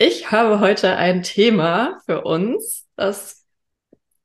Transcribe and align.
Ich 0.00 0.30
habe 0.30 0.60
heute 0.60 0.96
ein 0.96 1.24
Thema 1.24 2.00
für 2.06 2.22
uns, 2.22 2.86
das 2.94 3.44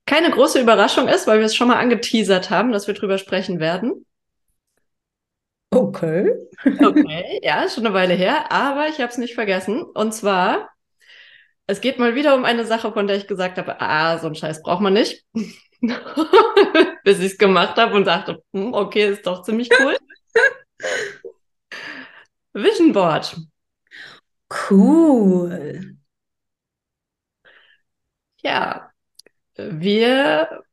keine 0.06 0.30
große 0.30 0.62
Überraschung 0.62 1.08
ist, 1.08 1.26
weil 1.26 1.40
wir 1.40 1.48
es 1.48 1.56
schon 1.56 1.68
mal 1.68 1.80
angeteasert 1.80 2.52
haben, 2.52 2.72
dass 2.72 2.86
wir 2.86 2.94
drüber 2.94 3.18
sprechen 3.18 3.60
werden. 3.60 4.06
Okay. 5.72 6.32
Okay, 6.64 7.40
ja, 7.42 7.64
ist 7.64 7.74
schon 7.74 7.88
eine 7.88 7.96
Weile 7.96 8.14
her, 8.14 8.52
aber 8.52 8.88
ich 8.88 9.00
habe 9.00 9.10
es 9.10 9.18
nicht 9.18 9.34
vergessen. 9.34 9.82
Und 9.82 10.14
zwar, 10.14 10.70
es 11.66 11.82
geht 11.82 11.98
mal 11.98 12.14
wieder 12.14 12.36
um 12.36 12.46
eine 12.46 12.66
Sache, 12.66 12.94
von 12.94 13.08
der 13.08 13.18
ich 13.18 13.28
gesagt 13.28 13.58
habe, 13.58 13.82
ah, 13.82 14.20
so 14.20 14.28
einen 14.28 14.36
Scheiß 14.36 14.62
braucht 14.62 14.82
man 14.82 14.94
nicht. 14.94 15.26
Bis 17.04 17.20
ich 17.20 17.34
es 17.34 17.38
gemacht 17.40 17.78
habe 17.78 17.96
und 17.96 18.06
dachte, 18.06 18.44
hm, 18.54 18.74
okay, 18.76 19.10
ist 19.10 19.26
doch 19.26 19.42
ziemlich 19.42 19.72
cool. 19.80 19.98
Vision 22.54 22.94
Board. 22.94 23.36
Cool. 24.54 25.98
Ja, 28.44 28.92
wir 29.56 30.64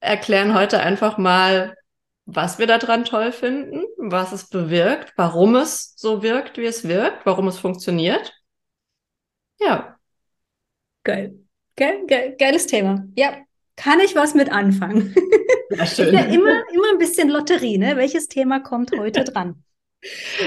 erklären 0.00 0.54
heute 0.54 0.80
einfach 0.80 1.18
mal, 1.18 1.74
was 2.26 2.58
wir 2.58 2.66
daran 2.66 3.04
toll 3.04 3.32
finden, 3.32 3.84
was 3.96 4.32
es 4.32 4.50
bewirkt, 4.50 5.14
warum 5.16 5.56
es 5.56 5.94
so 5.96 6.22
wirkt, 6.22 6.58
wie 6.58 6.66
es 6.66 6.86
wirkt, 6.86 7.24
warum 7.24 7.48
es 7.48 7.58
funktioniert. 7.58 8.34
Ja. 9.58 9.98
Geil. 11.04 11.38
Geil, 11.76 12.04
geil, 12.06 12.36
geiles 12.38 12.66
Thema. 12.66 13.06
Ja, 13.16 13.38
kann 13.76 14.00
ich 14.00 14.14
was 14.14 14.34
mit 14.34 14.52
anfangen. 14.52 15.14
Ja, 15.70 15.86
schön. 15.86 16.12
ja, 16.14 16.20
immer, 16.22 16.62
immer 16.72 16.90
ein 16.92 16.98
bisschen 16.98 17.28
Lotterie, 17.28 17.78
ne? 17.78 17.96
Welches 17.96 18.28
Thema 18.28 18.60
kommt 18.60 18.90
heute 18.92 19.24
dran? 19.24 19.62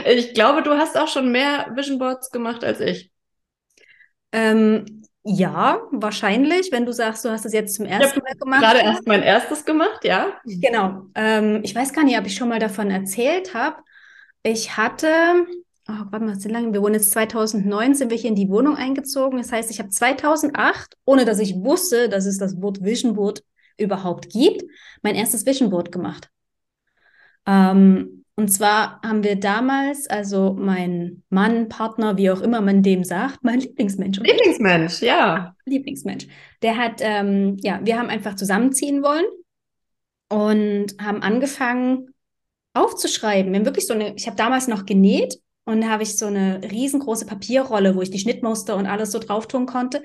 Ich 0.06 0.34
glaube, 0.34 0.64
du 0.64 0.72
hast 0.72 0.98
auch 0.98 1.08
schon 1.08 1.32
mehr 1.32 1.72
Vision 1.76 2.00
Boards 2.00 2.32
gemacht 2.32 2.64
als 2.64 2.80
ich. 2.80 3.12
Ähm, 4.32 5.04
ja, 5.24 5.82
wahrscheinlich, 5.92 6.72
wenn 6.72 6.86
du 6.86 6.94
sagst, 6.94 7.24
du 7.26 7.30
hast 7.30 7.46
es 7.46 7.54
jetzt 7.54 7.76
zum 7.76 7.86
ersten 7.86 8.22
Mal 8.22 8.34
gemacht. 8.36 8.62
Gerade 8.62 8.80
erst 8.80 9.08
mein 9.08 9.22
erstes 9.22 9.66
gemacht, 9.66 10.04
ja. 10.04 10.40
Genau. 10.46 11.06
Ähm, 11.16 11.62
ich 11.64 11.76
weiß 11.76 11.94
gar 11.94 12.04
nicht, 12.04 12.18
ob 12.18 12.26
ich 12.26 12.36
schon 12.36 12.50
mal 12.50 12.60
davon 12.60 12.90
erzählt 12.90 13.54
habe. 13.54 13.78
Ich 14.42 14.78
hatte, 14.78 15.46
oh, 15.88 15.94
warte 16.10 16.26
mal, 16.26 16.44
wie 16.44 16.48
lange? 16.48 16.74
Wir 16.74 16.82
wohnen 16.82 16.96
jetzt 16.96 17.12
2009, 17.12 17.94
sind 17.94 18.10
wir 18.10 18.18
hier 18.18 18.30
in 18.30 18.36
die 18.36 18.50
Wohnung 18.50 18.76
eingezogen. 18.76 19.38
Das 19.38 19.52
heißt, 19.52 19.70
ich 19.70 19.78
habe 19.80 19.90
2008, 19.90 20.96
ohne 21.06 21.26
dass 21.26 21.38
ich 21.38 21.56
wusste, 21.56 22.10
dass 22.10 22.26
es 22.26 22.40
das 22.40 22.60
Wort 22.60 22.84
Vision 22.84 23.14
Board 23.14 23.44
überhaupt 23.78 24.30
gibt, 24.30 24.64
mein 25.04 25.16
erstes 25.16 25.46
Vision 25.46 25.70
Board 25.70 25.92
gemacht. 25.92 26.30
Ähm, 27.46 28.21
und 28.42 28.47
zwar 28.47 29.00
haben 29.03 29.23
wir 29.23 29.36
damals, 29.36 30.08
also 30.08 30.56
mein 30.58 31.22
Mann, 31.30 31.70
Partner, 31.70 32.17
wie 32.17 32.31
auch 32.31 32.42
immer 32.42 32.59
man 32.59 32.81
dem 32.81 33.03
sagt, 33.03 33.38
mein 33.44 33.59
Lieblingsmensch. 33.59 34.17
Lieblingsmensch, 34.17 35.03
ja. 35.03 35.56
Lieblingsmensch. 35.66 36.25
Der 36.64 36.75
hat, 36.75 37.02
ähm, 37.02 37.58
ja, 37.62 37.80
wir 37.84 38.00
haben 38.00 38.09
einfach 38.09 38.36
zusammenziehen 38.36 39.03
wollen 39.03 39.25
und 40.28 40.95
haben 41.00 41.22
angefangen 41.22 42.16
aufzuschreiben. 42.74 43.51
Wir 43.51 43.59
haben 43.59 43.66
wirklich 43.66 43.85
so 43.85 43.94
eine, 43.94 44.16
ich 44.16 44.25
habe 44.25 44.38
damals 44.38 44.68
noch 44.68 44.88
genäht 44.88 45.38
und 45.66 45.81
da 45.81 45.90
habe 45.90 46.01
ich 46.01 46.18
so 46.18 46.25
eine 46.25 46.62
riesengroße 46.63 47.28
Papierrolle, 47.28 47.96
wo 47.96 48.01
ich 48.01 48.09
die 48.09 48.18
Schnittmuster 48.18 48.75
und 48.75 48.88
alles 48.88 49.12
so 49.12 49.19
drauf 49.19 49.47
tun 49.47 49.68
konnte 49.68 50.01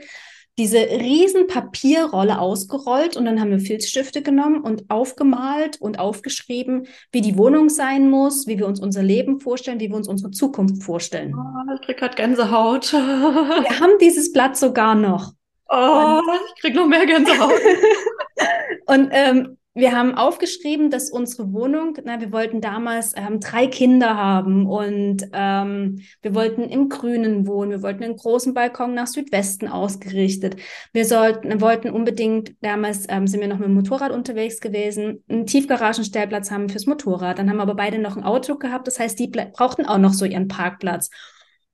diese 0.59 0.79
riesen 0.79 1.47
Papierrolle 1.47 2.39
ausgerollt 2.39 3.17
und 3.17 3.27
dann 3.27 3.41
haben 3.41 3.51
wir 3.51 3.61
Filzstifte 3.61 4.23
genommen 4.23 4.63
und 4.63 4.89
aufgemalt 4.89 5.81
und 5.81 5.99
aufgeschrieben, 5.99 6.87
wie 7.13 7.21
die 7.21 7.37
Wohnung 7.37 7.69
sein 7.69 8.09
muss, 8.09 8.47
wie 8.47 8.59
wir 8.59 8.67
uns 8.67 8.81
unser 8.81 9.03
Leben 9.03 9.39
vorstellen, 9.41 9.81
wie 9.81 9.91
wir 9.91 9.97
uns 9.97 10.09
unsere 10.09 10.31
Zukunft 10.31 10.83
vorstellen. 10.83 11.35
Oh, 11.35 11.75
ich 11.75 11.83
krieg 11.83 11.99
grad 11.99 12.17
Gänsehaut. 12.17 12.93
wir 12.93 13.81
haben 13.81 13.99
dieses 14.01 14.33
Blatt 14.33 14.57
sogar 14.57 14.95
noch. 14.95 15.33
Oh, 15.69 15.75
und, 15.75 16.23
ich 16.55 16.63
krieg 16.63 16.75
noch 16.75 16.87
mehr 16.87 17.05
Gänsehaut. 17.05 17.53
und 18.87 19.09
ähm, 19.13 19.59
wir 19.77 19.93
haben 19.93 20.15
aufgeschrieben, 20.15 20.89
dass 20.91 21.11
unsere 21.11 21.53
Wohnung, 21.53 21.99
na, 22.03 22.19
wir 22.19 22.33
wollten 22.33 22.63
damals 22.63 23.13
ähm, 23.15 23.41
drei 23.41 23.67
Kinder 23.67 24.17
haben 24.17 24.67
und 24.67 25.29
ähm, 25.35 26.01
wir 26.23 26.35
wollten 26.35 26.63
im 26.63 26.89
Grünen 26.89 27.47
wohnen, 27.47 27.73
wir 27.73 27.83
wollten 27.83 28.03
einen 28.03 28.17
großen 28.17 28.55
Balkon 28.55 28.95
nach 28.95 29.07
Südwesten 29.07 29.69
ausgerichtet. 29.69 30.57
Wir 30.95 31.05
sollten, 31.05 31.61
wollten 31.61 31.91
unbedingt, 31.91 32.55
damals 32.63 33.05
ähm, 33.11 33.27
sind 33.27 33.43
wir 33.43 33.49
noch 33.49 33.59
mit 33.59 33.69
dem 33.69 33.75
Motorrad 33.75 34.13
unterwegs 34.13 34.61
gewesen, 34.61 35.23
einen 35.29 35.45
Tiefgaragenstellplatz 35.45 36.51
haben 36.51 36.71
fürs 36.71 36.87
Motorrad. 36.87 37.39
Dann 37.39 37.51
haben 37.51 37.61
aber 37.61 37.75
beide 37.75 37.99
noch 37.99 38.17
ein 38.17 38.25
Auto 38.25 38.57
gehabt, 38.57 38.87
das 38.87 38.99
heißt, 38.99 39.19
die 39.19 39.29
brauchten 39.29 39.85
auch 39.85 39.99
noch 39.99 40.15
so 40.15 40.25
ihren 40.25 40.49
Parkplatz. 40.49 41.11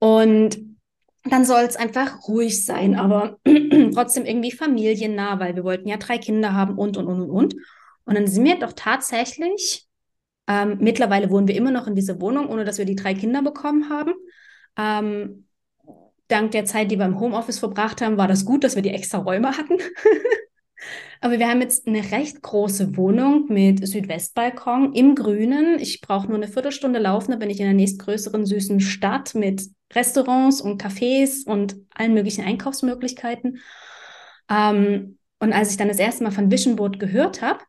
Und 0.01 0.59
dann 1.23 1.45
soll 1.45 1.63
es 1.63 1.77
einfach 1.77 2.27
ruhig 2.27 2.67
sein, 2.67 2.97
aber 2.97 3.39
trotzdem 3.95 4.25
irgendwie 4.25 4.51
familiennah, 4.51 5.39
weil 5.39 5.55
wir 5.55 5.63
wollten 5.63 5.89
ja 5.89 5.99
drei 5.99 6.19
Kinder 6.19 6.53
haben 6.53 6.77
und, 6.77 6.97
und, 6.97 7.07
und, 7.07 7.21
und, 7.21 7.31
und. 7.31 7.55
Und 8.05 8.15
dann 8.15 8.27
sind 8.27 8.45
wir 8.45 8.59
doch 8.59 8.73
tatsächlich, 8.73 9.87
ähm, 10.49 10.79
mittlerweile 10.81 11.31
wohnen 11.31 11.49
wir 11.49 11.57
immer 11.57 11.71
noch 11.71 11.87
in 11.87 11.95
dieser 11.95 12.21
Wohnung, 12.21 12.49
ohne 12.49 12.65
dass 12.65 12.79
wir 12.79 12.85
die 12.85 12.97
drei 12.97 13.15
Kinder 13.15 13.43
bekommen 13.43 13.89
haben. 13.89 14.13
Ähm, 14.77 15.47
dank 16.29 16.51
der 16.53 16.65
Zeit, 16.65 16.91
die 16.91 16.99
wir 16.99 17.07
im 17.07 17.21
Homeoffice 17.21 17.59
verbracht 17.59 18.01
haben, 18.01 18.17
war 18.17 18.29
das 18.29 18.45
gut, 18.45 18.65
dass 18.65 18.75
wir 18.75 18.83
die 18.83 18.91
extra 18.91 19.19
Räume 19.19 19.57
hatten. 19.57 19.79
Aber 21.21 21.39
wir 21.39 21.49
haben 21.49 21.61
jetzt 21.61 21.87
eine 21.87 22.11
recht 22.11 22.43
große 22.43 22.97
Wohnung 22.97 23.47
mit 23.49 23.87
Südwestbalkon 23.87 24.93
im 24.93 25.15
Grünen. 25.15 25.79
Ich 25.79 26.01
brauche 26.01 26.27
nur 26.27 26.37
eine 26.37 26.49
Viertelstunde 26.49 26.99
laufen, 26.99 27.31
dann 27.31 27.39
bin 27.39 27.51
ich 27.51 27.61
in 27.61 27.67
der 27.67 27.75
nächstgrößeren 27.75 28.45
süßen 28.45 28.81
Stadt 28.81 29.37
mit 29.37 29.69
Restaurants 29.95 30.61
und 30.61 30.83
Cafés 30.83 31.47
und 31.47 31.77
allen 31.95 32.15
möglichen 32.15 32.45
Einkaufsmöglichkeiten. 32.45 33.61
Ähm, 34.51 35.19
und 35.39 35.53
als 35.53 35.71
ich 35.71 35.77
dann 35.77 35.89
das 35.89 35.99
erste 35.99 36.25
Mal 36.25 36.33
von 36.33 36.51
Vision 36.51 36.77
Board 36.77 36.99
gehört 36.99 37.43
habe, 37.43 37.61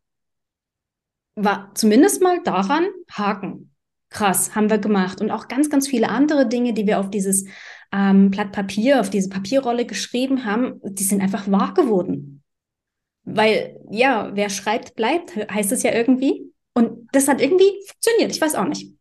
war 1.36 1.72
zumindest 1.74 2.22
mal 2.22 2.42
daran 2.44 2.86
Haken. 3.12 3.72
Krass, 4.10 4.54
haben 4.56 4.70
wir 4.70 4.78
gemacht. 4.78 5.22
Und 5.22 5.32
auch 5.32 5.48
ganz, 5.48 5.70
ganz 5.70 5.88
viele 5.88 6.10
andere 6.10 6.48
Dinge, 6.48 6.74
die 6.74 6.86
wir 6.86 7.00
auf 7.00 7.10
dieses 7.10 7.46
ähm, 7.92 8.30
Blatt 8.30 8.52
Papier, 8.52 9.00
auf 9.00 9.10
diese 9.10 9.30
Papierrolle 9.30 9.86
geschrieben 9.86 10.46
haben, 10.46 10.80
die 10.84 11.04
sind 11.04 11.22
einfach 11.22 11.50
wahr 11.50 11.74
geworden. 11.74 12.44
Weil, 13.24 13.80
ja, 13.90 14.32
wer 14.34 14.50
schreibt, 14.50 14.96
bleibt, 14.96 15.36
heißt 15.36 15.72
es 15.72 15.84
ja 15.84 15.94
irgendwie. 15.94 16.52
Und 16.74 17.08
das 17.12 17.28
hat 17.28 17.42
irgendwie 17.42 17.72
funktioniert. 17.88 18.32
Ich 18.32 18.42
weiß 18.42 18.56
auch 18.56 18.68
nicht. 18.68 18.92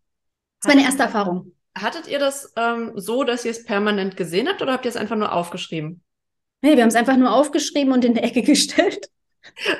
Das 0.61 0.69
war 0.69 0.77
meine 0.77 0.87
erste 0.87 1.03
Erfahrung. 1.03 1.53
Hattet 1.77 2.07
ihr 2.07 2.19
das 2.19 2.53
ähm, 2.57 2.93
so, 2.97 3.25
dass 3.25 3.45
ihr 3.45 3.51
es 3.51 3.65
permanent 3.65 4.17
gesehen 4.17 4.49
habt 4.49 4.63
oder 4.63 4.73
habt 4.73 4.85
ihr 4.85 4.91
es 4.91 4.97
einfach 4.97 5.17
nur 5.17 5.33
aufgeschrieben? 5.33 6.03
Nee, 6.61 6.77
wir 6.77 6.83
haben 6.83 6.89
es 6.89 6.95
einfach 6.95 7.17
nur 7.17 7.33
aufgeschrieben 7.33 7.93
und 7.93 8.05
in 8.05 8.15
der 8.15 8.25
Ecke 8.25 8.43
gestellt. 8.43 9.09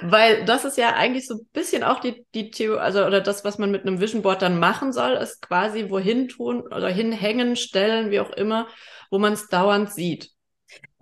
Weil 0.03 0.45
das 0.45 0.65
ist 0.65 0.77
ja 0.77 0.95
eigentlich 0.95 1.27
so 1.27 1.35
ein 1.35 1.47
bisschen 1.53 1.85
auch 1.85 2.01
die, 2.01 2.27
die 2.35 2.51
Theorie, 2.51 2.81
also 2.81 3.05
oder 3.05 3.21
das, 3.21 3.45
was 3.45 3.59
man 3.59 3.71
mit 3.71 3.87
einem 3.87 4.01
Vision 4.01 4.23
Board 4.23 4.43
dann 4.43 4.59
machen 4.59 4.93
soll, 4.93 5.13
ist 5.13 5.41
quasi 5.41 5.89
wohin 5.89 6.29
tun 6.29 6.63
oder 6.63 6.89
hinhängen, 6.89 7.57
stellen, 7.57 8.11
wie 8.11 8.21
auch 8.21 8.31
immer, 8.31 8.67
wo 9.11 9.19
man 9.19 9.33
es 9.33 9.49
dauernd 9.49 9.93
sieht. 9.93 10.31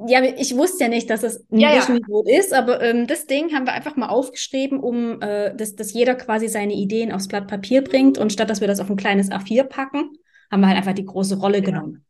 Ja, 0.06 0.22
ich 0.22 0.56
wusste 0.56 0.84
ja 0.84 0.88
nicht, 0.88 1.10
dass 1.10 1.22
es 1.22 1.46
ein 1.50 1.58
ja, 1.58 1.76
Vision 1.76 2.00
Board 2.00 2.28
ja. 2.28 2.38
ist, 2.38 2.52
aber 2.52 2.82
ähm, 2.82 3.06
das 3.06 3.26
Ding 3.26 3.54
haben 3.54 3.66
wir 3.66 3.72
einfach 3.72 3.96
mal 3.96 4.08
aufgeschrieben, 4.08 4.80
um 4.80 5.20
äh, 5.20 5.54
dass, 5.54 5.74
dass 5.74 5.92
jeder 5.92 6.14
quasi 6.14 6.48
seine 6.48 6.74
Ideen 6.74 7.12
aufs 7.12 7.28
Blatt 7.28 7.48
Papier 7.48 7.82
bringt 7.82 8.18
und 8.18 8.32
statt 8.32 8.50
dass 8.50 8.60
wir 8.60 8.68
das 8.68 8.80
auf 8.80 8.90
ein 8.90 8.96
kleines 8.96 9.30
A4 9.30 9.64
packen, 9.64 10.12
haben 10.50 10.60
wir 10.60 10.68
halt 10.68 10.78
einfach 10.78 10.94
die 10.94 11.04
große 11.04 11.38
Rolle 11.38 11.58
ja. 11.58 11.64
genommen. 11.64 12.04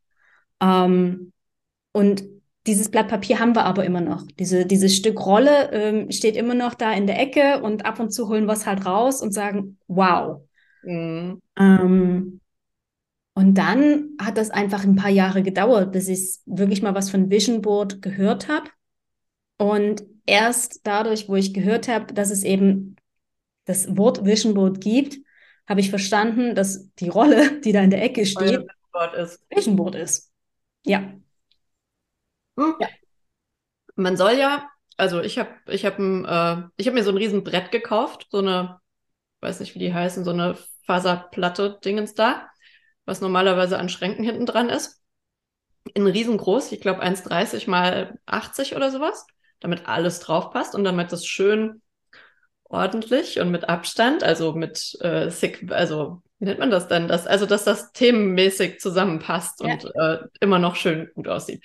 Ähm, 0.60 1.32
und 1.92 2.22
dieses 2.66 2.90
Blatt 2.90 3.08
Papier 3.08 3.38
haben 3.38 3.54
wir 3.54 3.64
aber 3.64 3.84
immer 3.84 4.00
noch. 4.00 4.26
Diese, 4.38 4.66
dieses 4.66 4.94
Stück 4.94 5.24
Rolle 5.24 5.70
ähm, 5.72 6.10
steht 6.10 6.36
immer 6.36 6.54
noch 6.54 6.74
da 6.74 6.92
in 6.92 7.06
der 7.06 7.18
Ecke 7.18 7.62
und 7.62 7.86
ab 7.86 7.98
und 8.00 8.12
zu 8.12 8.28
holen 8.28 8.46
wir 8.46 8.52
es 8.52 8.66
halt 8.66 8.84
raus 8.84 9.22
und 9.22 9.32
sagen, 9.32 9.78
wow. 9.88 10.42
Mhm. 10.82 11.40
Ähm, 11.58 12.40
und 13.34 13.54
dann 13.54 14.10
hat 14.20 14.36
das 14.36 14.50
einfach 14.50 14.84
ein 14.84 14.96
paar 14.96 15.10
Jahre 15.10 15.42
gedauert, 15.42 15.92
bis 15.92 16.08
ich 16.08 16.40
wirklich 16.44 16.82
mal 16.82 16.94
was 16.94 17.10
von 17.10 17.30
Vision 17.30 17.62
Board 17.62 18.02
gehört 18.02 18.48
habe. 18.48 18.68
Und 19.56 20.04
erst 20.26 20.80
dadurch, 20.84 21.28
wo 21.28 21.36
ich 21.36 21.54
gehört 21.54 21.88
habe, 21.88 22.12
dass 22.12 22.30
es 22.30 22.44
eben 22.44 22.96
das 23.64 23.96
Wort 23.96 24.24
Vision 24.24 24.54
Board 24.54 24.80
gibt, 24.80 25.18
habe 25.68 25.80
ich 25.80 25.90
verstanden, 25.90 26.54
dass 26.54 26.90
die 26.96 27.08
Rolle, 27.08 27.60
die 27.64 27.72
da 27.72 27.80
in 27.80 27.90
der 27.90 28.02
Ecke 28.02 28.26
steht, 28.26 28.42
Vision 28.42 28.70
Board 28.92 29.14
ist. 29.14 29.40
Vision 29.48 29.76
Board 29.76 29.94
ist. 29.94 30.30
Ja. 30.84 31.14
Hm? 32.60 32.74
Ja. 32.78 32.88
man 33.96 34.16
soll 34.16 34.32
ja, 34.32 34.68
also 34.96 35.20
ich 35.20 35.38
habe 35.38 35.50
ich 35.68 35.86
hab, 35.86 35.98
äh, 35.98 36.68
ich 36.76 36.86
hab 36.86 36.94
mir 36.94 37.04
so 37.04 37.10
ein 37.10 37.16
riesen 37.16 37.42
Brett 37.42 37.70
gekauft, 37.70 38.26
so 38.30 38.38
eine, 38.38 38.80
weiß 39.40 39.60
nicht, 39.60 39.74
wie 39.74 39.78
die 39.78 39.94
heißen, 39.94 40.24
so 40.24 40.30
eine 40.30 40.56
Faserplatte-Dingens 40.86 42.14
da, 42.14 42.48
was 43.06 43.20
normalerweise 43.20 43.78
an 43.78 43.88
Schränken 43.88 44.24
hinten 44.24 44.46
dran 44.46 44.68
ist. 44.68 45.00
In 45.94 46.06
riesengroß, 46.06 46.72
ich 46.72 46.80
glaube 46.80 47.02
1,30 47.02 47.68
mal 47.68 48.18
80 48.26 48.76
oder 48.76 48.90
sowas, 48.90 49.26
damit 49.60 49.88
alles 49.88 50.20
drauf 50.20 50.50
passt 50.50 50.74
und 50.74 50.84
damit 50.84 51.12
das 51.12 51.24
schön 51.24 51.80
ordentlich 52.64 53.40
und 53.40 53.50
mit 53.50 53.68
Abstand, 53.68 54.22
also 54.22 54.52
mit 54.52 54.96
äh, 55.00 55.30
also 55.70 56.22
wie 56.40 56.46
nennt 56.46 56.58
man 56.58 56.70
das 56.70 56.88
denn? 56.88 57.06
Das, 57.06 57.26
also, 57.26 57.44
dass 57.44 57.64
das 57.64 57.92
themenmäßig 57.92 58.80
zusammenpasst 58.80 59.60
ja. 59.60 59.72
und 59.72 59.84
äh, 59.94 60.18
immer 60.40 60.58
noch 60.58 60.74
schön 60.74 61.10
gut 61.14 61.28
aussieht. 61.28 61.62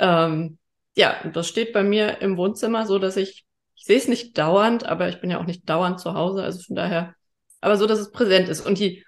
Ähm, 0.00 0.58
ja, 0.96 1.16
das 1.32 1.46
steht 1.48 1.72
bei 1.72 1.82
mir 1.82 2.20
im 2.20 2.36
Wohnzimmer 2.36 2.86
so, 2.86 2.98
dass 2.98 3.16
ich, 3.16 3.44
ich 3.76 3.84
sehe 3.84 3.98
es 3.98 4.08
nicht 4.08 4.36
dauernd, 4.36 4.84
aber 4.84 5.08
ich 5.08 5.20
bin 5.20 5.30
ja 5.30 5.38
auch 5.38 5.46
nicht 5.46 5.68
dauernd 5.68 6.00
zu 6.00 6.14
Hause, 6.14 6.42
also 6.42 6.60
von 6.60 6.74
daher, 6.74 7.14
aber 7.60 7.76
so, 7.76 7.86
dass 7.86 8.00
es 8.00 8.10
präsent 8.10 8.48
ist. 8.48 8.66
Und 8.66 8.78
die, 8.78 9.04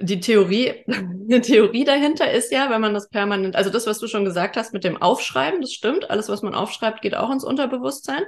die 0.00 0.20
Theorie, 0.20 0.84
die 0.86 1.40
Theorie 1.40 1.84
dahinter 1.84 2.30
ist 2.30 2.52
ja, 2.52 2.70
wenn 2.70 2.80
man 2.80 2.94
das 2.94 3.08
permanent, 3.10 3.56
also 3.56 3.70
das, 3.70 3.86
was 3.86 3.98
du 3.98 4.06
schon 4.06 4.24
gesagt 4.24 4.56
hast 4.56 4.72
mit 4.72 4.84
dem 4.84 5.02
Aufschreiben, 5.02 5.60
das 5.60 5.72
stimmt. 5.72 6.08
Alles, 6.10 6.28
was 6.28 6.42
man 6.42 6.54
aufschreibt, 6.54 7.02
geht 7.02 7.16
auch 7.16 7.30
ins 7.30 7.44
Unterbewusstsein. 7.44 8.22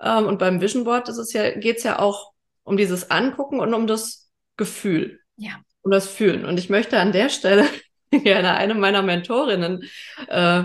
Ähm, 0.00 0.26
und 0.26 0.38
beim 0.38 0.60
Vision 0.60 0.84
Board 0.84 1.08
ist 1.08 1.18
es 1.18 1.32
ja, 1.32 1.50
geht's 1.58 1.82
ja 1.82 1.98
auch 1.98 2.32
um 2.62 2.76
dieses 2.76 3.10
Angucken 3.10 3.60
und 3.60 3.74
um 3.74 3.86
das 3.86 4.30
Gefühl. 4.56 5.20
Ja. 5.36 5.52
Um 5.82 5.90
das 5.90 6.08
Fühlen. 6.08 6.44
Und 6.44 6.58
ich 6.58 6.70
möchte 6.70 6.98
an 6.98 7.12
der 7.12 7.28
Stelle 7.28 7.66
gerne 8.10 8.54
eine 8.54 8.74
meiner 8.74 9.02
Mentorinnen 9.02 9.84
äh, 10.28 10.64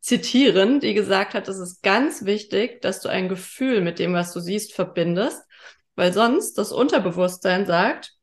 zitieren, 0.00 0.80
die 0.80 0.94
gesagt 0.94 1.34
hat, 1.34 1.48
es 1.48 1.58
ist 1.58 1.82
ganz 1.82 2.24
wichtig, 2.24 2.80
dass 2.82 3.00
du 3.00 3.08
ein 3.08 3.28
Gefühl 3.28 3.80
mit 3.80 3.98
dem, 3.98 4.14
was 4.14 4.32
du 4.32 4.40
siehst, 4.40 4.72
verbindest, 4.72 5.42
weil 5.94 6.12
sonst 6.12 6.54
das 6.58 6.72
Unterbewusstsein 6.72 7.66
sagt, 7.66 8.14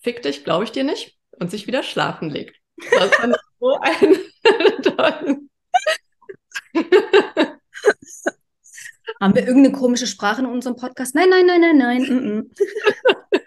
fick 0.00 0.22
dich, 0.22 0.44
glaube 0.44 0.64
ich 0.64 0.72
dir 0.72 0.84
nicht, 0.84 1.16
und 1.38 1.50
sich 1.50 1.66
wieder 1.66 1.82
schlafen 1.82 2.30
legt. 2.30 2.56
Das 2.90 3.14
fand 3.14 3.36
so 3.60 3.78
ein. 3.80 4.16
Haben 9.20 9.34
wir 9.34 9.46
irgendeine 9.46 9.76
komische 9.76 10.06
Sprache 10.06 10.40
in 10.42 10.46
unserem 10.46 10.76
Podcast? 10.76 11.14
Nein, 11.14 11.28
nein, 11.30 11.46
nein, 11.46 11.60
nein, 11.60 11.78
nein. 11.78 12.02
Mm 12.02 12.18
-mm. 12.18 13.40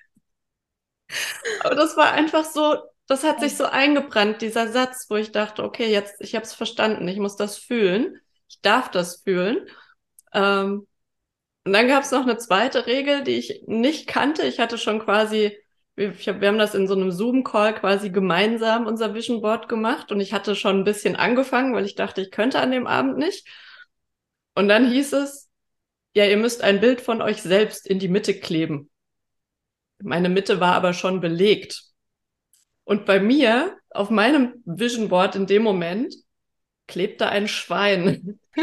Aber 1.64 1.76
das 1.76 1.96
war 1.98 2.12
einfach 2.14 2.46
so, 2.46 2.78
das 3.08 3.24
hat 3.24 3.40
sich 3.40 3.56
so 3.56 3.66
eingebrannt, 3.66 4.42
dieser 4.42 4.68
Satz, 4.68 5.08
wo 5.10 5.16
ich 5.16 5.32
dachte, 5.32 5.64
okay, 5.64 5.90
jetzt, 5.90 6.22
ich 6.22 6.36
habe 6.36 6.46
es 6.46 6.54
verstanden, 6.54 7.08
ich 7.08 7.18
muss 7.18 7.36
das 7.38 7.58
fühlen, 7.58 8.20
ich 8.50 8.62
darf 8.62 8.92
das 8.92 9.24
fühlen. 9.24 9.66
Ähm, 10.34 10.88
und 11.66 11.74
dann 11.74 11.88
gab 11.88 12.04
es 12.04 12.12
noch 12.12 12.22
eine 12.22 12.38
zweite 12.38 12.86
Regel, 12.88 13.24
die 13.24 13.36
ich 13.38 13.64
nicht 13.68 14.08
kannte. 14.08 14.44
Ich 14.44 14.60
hatte 14.60 14.78
schon 14.78 15.00
quasi, 15.00 15.58
hab, 15.98 16.42
wir 16.42 16.48
haben 16.48 16.58
das 16.58 16.76
in 16.76 16.88
so 16.88 16.94
einem 16.96 17.12
Zoom-Call 17.12 17.76
quasi 17.76 18.10
gemeinsam 18.10 18.88
unser 18.88 19.14
Vision 19.14 19.42
Board 19.42 19.68
gemacht 19.70 20.12
und 20.12 20.20
ich 20.20 20.34
hatte 20.34 20.56
schon 20.56 20.80
ein 20.80 20.84
bisschen 20.86 21.16
angefangen, 21.16 21.74
weil 21.74 21.86
ich 21.86 21.96
dachte, 21.96 22.22
ich 22.22 22.32
könnte 22.32 22.60
an 22.60 22.72
dem 22.72 22.88
Abend 22.88 23.18
nicht. 23.18 23.48
Und 24.56 24.68
dann 24.70 24.90
hieß 24.90 25.14
es, 25.14 25.50
ja, 26.14 26.26
ihr 26.26 26.38
müsst 26.38 26.64
ein 26.64 26.80
Bild 26.80 27.00
von 27.02 27.22
euch 27.22 27.42
selbst 27.42 27.88
in 27.88 28.00
die 28.00 28.08
Mitte 28.08 28.40
kleben. 28.40 28.90
Meine 30.00 30.30
Mitte 30.30 30.60
war 30.60 30.74
aber 30.74 30.94
schon 30.94 31.22
belegt. 31.22 31.87
Und 32.88 33.06
bei 33.06 33.20
mir, 33.20 33.78
auf 33.90 34.10
meinem 34.10 34.64
Vision 34.64 35.10
Board 35.10 35.36
in 35.36 35.46
dem 35.46 35.62
Moment, 35.62 36.16
klebte 36.88 37.28
ein 37.28 37.50
Schwein. 37.50 38.40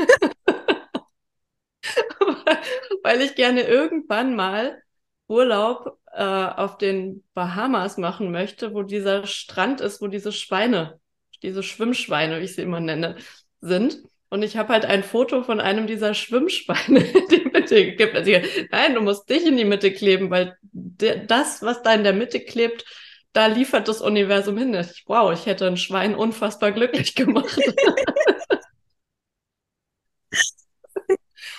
Weil 3.02 3.20
ich 3.20 3.34
gerne 3.34 3.64
irgendwann 3.64 4.34
mal 4.34 4.82
Urlaub 5.28 5.98
äh, 6.10 6.22
auf 6.22 6.78
den 6.78 7.22
Bahamas 7.34 7.98
machen 7.98 8.30
möchte, 8.30 8.72
wo 8.72 8.82
dieser 8.82 9.26
Strand 9.26 9.82
ist, 9.82 10.00
wo 10.00 10.06
diese 10.06 10.32
Schweine, 10.32 10.98
diese 11.42 11.62
Schwimmschweine, 11.62 12.40
wie 12.40 12.44
ich 12.44 12.54
sie 12.54 12.62
immer 12.62 12.80
nenne, 12.80 13.16
sind. 13.60 13.98
Und 14.30 14.42
ich 14.42 14.56
habe 14.56 14.72
halt 14.72 14.86
ein 14.86 15.02
Foto 15.02 15.42
von 15.42 15.60
einem 15.60 15.86
dieser 15.86 16.14
Schwimmschweine 16.14 17.00
in 17.00 17.28
die 17.30 17.44
Mitte 17.52 17.84
geklebt. 17.84 18.16
Also, 18.16 18.32
nein, 18.70 18.94
du 18.94 19.02
musst 19.02 19.28
dich 19.28 19.44
in 19.44 19.58
die 19.58 19.66
Mitte 19.66 19.92
kleben, 19.92 20.30
weil 20.30 20.56
das, 20.72 21.62
was 21.62 21.82
da 21.82 21.92
in 21.92 22.04
der 22.04 22.14
Mitte 22.14 22.40
klebt, 22.40 22.86
da 23.34 23.46
liefert 23.46 23.88
das 23.88 24.00
Universum 24.00 24.56
hin. 24.56 24.72
Ich, 24.74 25.04
wow, 25.06 25.32
ich 25.32 25.44
hätte 25.44 25.66
ein 25.66 25.76
Schwein 25.76 26.14
unfassbar 26.14 26.72
glücklich 26.72 27.14
gemacht. 27.16 27.60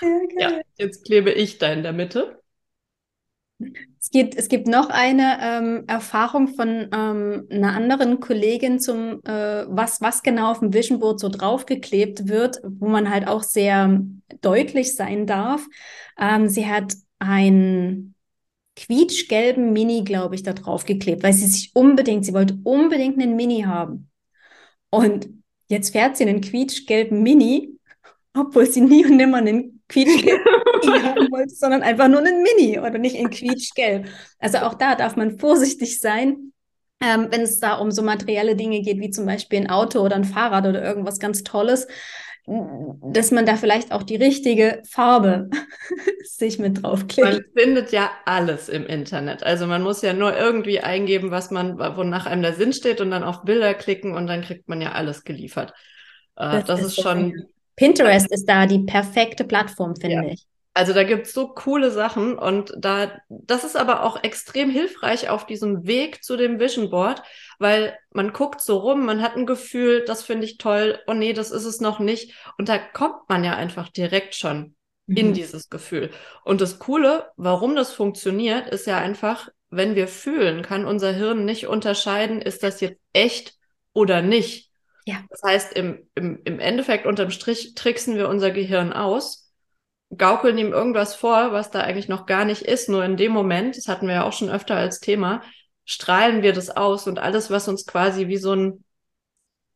ja, 0.01 0.19
ja, 0.39 0.62
jetzt 0.77 1.06
klebe 1.06 1.31
ich 1.31 1.57
da 1.60 1.72
in 1.72 1.83
der 1.83 1.94
Mitte. 1.94 2.42
Es 4.00 4.10
gibt, 4.12 4.36
es 4.36 4.50
gibt 4.50 4.68
noch 4.68 4.89
eine 4.89 5.38
ähm, 5.42 5.83
Erfahrung 5.88 6.50
von 6.50 6.89
ähm, 6.94 7.48
einer 7.50 7.74
anderen 7.74 8.19
Kollegin 8.19 8.80
zum, 8.80 9.22
äh, 9.24 9.66
was, 9.68 10.01
was 10.01 10.24
genau 10.24 10.51
auf 10.51 10.60
dem 10.60 10.74
Vision 10.74 11.00
Board 11.00 11.19
so 11.19 11.30
draufgeklebt 11.30 12.27
wird, 12.27 12.60
wo 12.63 12.88
man 12.88 13.10
halt 13.10 13.27
auch 13.27 13.44
sehr 13.44 14.01
deutlich 14.42 14.95
sein 14.95 15.25
darf. 15.25 15.66
Ähm, 16.19 16.50
sie 16.50 16.68
hat 16.68 16.94
ein 17.19 18.14
quietschgelben 18.75 19.74
Mini, 19.74 20.04
glaube 20.04 20.36
ich, 20.36 20.44
da 20.44 20.54
drauf 20.54 20.86
geklebt, 20.86 21.24
weil 21.24 21.33
sie 21.33 21.48
sich 21.48 21.72
unbedingt, 21.74 22.25
sie 22.25 22.33
wollte 22.33 22.57
unbedingt 22.63 23.22
einen 23.22 23.36
Mini 23.36 23.62
haben. 23.62 24.10
Und 24.89 25.30
jetzt 25.68 25.92
fährt 25.92 26.18
sie 26.18 26.25
einen 26.25 26.42
quietschgelben 26.42 27.24
Mini, 27.24 27.80
obwohl 28.38 28.66
sie 28.66 28.81
nie 28.81 29.06
und 29.06 29.18
nimmer 29.18 29.38
einen 29.38 29.83
quietschgelben 29.88 30.44
Mini 30.83 31.00
haben 31.04 31.31
wollte, 31.31 31.56
sondern 31.56 31.83
einfach 31.83 32.07
nur 32.07 32.19
einen 32.19 32.44
Mini 32.44 32.80
oder 32.80 32.98
nicht 32.98 33.16
in 33.16 33.30
quietschgelb. 33.30 34.07
Also 34.39 34.60
auch 34.60 34.74
da 34.74 34.95
darf 34.95 35.16
man 35.16 35.39
vorsichtig 35.39 36.00
sein, 36.00 36.51
ähm, 37.01 37.27
wenn 37.30 37.42
es 37.42 37.60
da 37.60 37.75
um 37.75 37.92
so 37.92 38.01
materielle 38.01 38.56
Dinge 38.56 38.81
geht, 38.81 39.00
wie 39.00 39.10
zum 39.10 39.25
Beispiel 39.25 39.60
ein 39.60 39.69
Auto 39.69 40.00
oder 40.00 40.16
ein 40.16 40.24
Fahrrad 40.24 40.66
oder 40.66 40.83
irgendwas 40.83 41.19
ganz 41.19 41.44
Tolles 41.44 41.88
dass 42.47 43.31
man 43.31 43.45
da 43.45 43.56
vielleicht 43.56 43.92
auch 43.92 44.03
die 44.03 44.18
richtige 44.18 44.83
Farbe 44.88 45.50
sich 46.24 46.59
mit 46.59 46.83
draufklickt. 46.83 47.27
Man 47.27 47.44
findet 47.57 47.92
ja 47.92 48.12
alles 48.25 48.69
im 48.69 48.86
Internet. 48.86 49.42
Also 49.44 49.65
man 49.65 49.81
muss 49.81 50.03
ja 50.03 50.13
nur 50.13 50.38
irgendwie 50.38 50.80
eingeben, 50.80 51.31
was 51.31 51.50
man, 51.50 51.80
wonach 51.80 52.27
einem 52.27 52.44
der 52.44 52.53
Sinn 52.53 52.74
steht 52.74 53.01
und 53.01 53.09
dann 53.09 53.24
auf 53.24 53.44
Bilder 53.44 53.74
klicken 53.74 54.13
und 54.13 54.27
dann 54.27 54.42
kriegt 54.42 54.69
man 54.69 54.80
ja 54.80 54.92
alles 54.92 55.24
geliefert. 55.24 55.74
Äh, 56.36 56.51
das, 56.51 56.65
das, 56.65 56.80
ist, 56.81 56.97
ist 56.97 57.01
schon. 57.01 57.33
Pinterest 57.75 58.31
ist 58.31 58.45
da 58.45 58.68
die 58.68 58.79
perfekte 58.79 59.43
Plattform, 59.43 59.96
finde 59.96 60.15
ja. 60.15 60.24
ich. 60.24 60.46
Also 60.75 60.93
da 60.93 61.03
gibt's 61.03 61.34
so 61.34 61.48
coole 61.48 61.89
Sachen 61.89 62.38
und 62.38 62.74
da, 62.77 63.12
das 63.29 63.63
ist 63.63 63.77
aber 63.77 64.03
auch 64.03 64.22
extrem 64.24 64.70
hilfreich 64.70 65.29
auf 65.29 65.46
diesem 65.46 65.88
Weg 65.88 66.22
zu 66.22 66.36
dem 66.36 66.60
Vision 66.60 66.89
Board, 66.89 67.24
weil 67.59 67.97
man 68.12 68.33
guckt 68.33 68.62
so 68.62 68.77
rum, 68.77 69.05
man 69.05 69.21
hat 69.21 69.35
ein 69.35 69.45
Gefühl, 69.45 70.03
das 70.05 70.24
finde 70.24 70.45
ich 70.45 70.57
toll, 70.57 71.00
oh 71.07 71.13
nee, 71.13 71.33
das 71.33 71.51
ist 71.51 71.65
es 71.65 71.81
noch 71.81 72.00
nicht. 72.00 72.33
Und 72.57 72.69
da 72.69 72.77
kommt 72.77 73.29
man 73.29 73.43
ja 73.43 73.55
einfach 73.55 73.89
direkt 73.89 74.35
schon 74.35 74.75
mhm. 75.07 75.17
in 75.17 75.33
dieses 75.33 75.69
Gefühl. 75.69 76.12
Und 76.43 76.62
das 76.62 76.79
Coole, 76.79 77.31
warum 77.38 77.75
das 77.75 77.93
funktioniert, 77.93 78.69
ist 78.69 78.88
ja 78.88 78.97
einfach, 78.97 79.50
wenn 79.69 79.95
wir 79.95 80.07
fühlen, 80.07 80.62
kann 80.62 80.85
unser 80.85 81.12
Hirn 81.12 81.45
nicht 81.45 81.67
unterscheiden, 81.67 82.41
ist 82.41 82.63
das 82.63 82.81
jetzt 82.81 83.00
echt 83.13 83.55
oder 83.93 84.21
nicht. 84.21 84.71
Ja. 85.05 85.24
Das 85.29 85.43
heißt, 85.43 85.74
im, 85.74 86.07
im, 86.15 86.41
im 86.45 86.59
Endeffekt 86.59 87.05
unterm 87.05 87.29
Strich 87.29 87.75
tricksen 87.75 88.15
wir 88.15 88.27
unser 88.29 88.51
Gehirn 88.51 88.91
aus 88.93 89.45
gaukeln 90.17 90.57
ihm 90.57 90.71
irgendwas 90.71 91.15
vor, 91.15 91.51
was 91.51 91.71
da 91.71 91.81
eigentlich 91.81 92.07
noch 92.07 92.25
gar 92.25 92.45
nicht 92.45 92.62
ist. 92.62 92.89
Nur 92.89 93.03
in 93.03 93.17
dem 93.17 93.31
Moment, 93.31 93.77
das 93.77 93.88
hatten 93.88 94.07
wir 94.07 94.15
ja 94.15 94.24
auch 94.24 94.33
schon 94.33 94.50
öfter 94.50 94.75
als 94.75 95.00
Thema, 95.00 95.41
strahlen 95.86 96.42
wir 96.42 96.54
das 96.54 96.70
aus 96.70 97.08
und 97.08 97.20
alles, 97.20 97.50
was 97.50 97.68
uns 97.68 97.86
quasi 97.86 98.27
wie 98.27 98.38
so 98.38 98.54
ein 98.54 98.84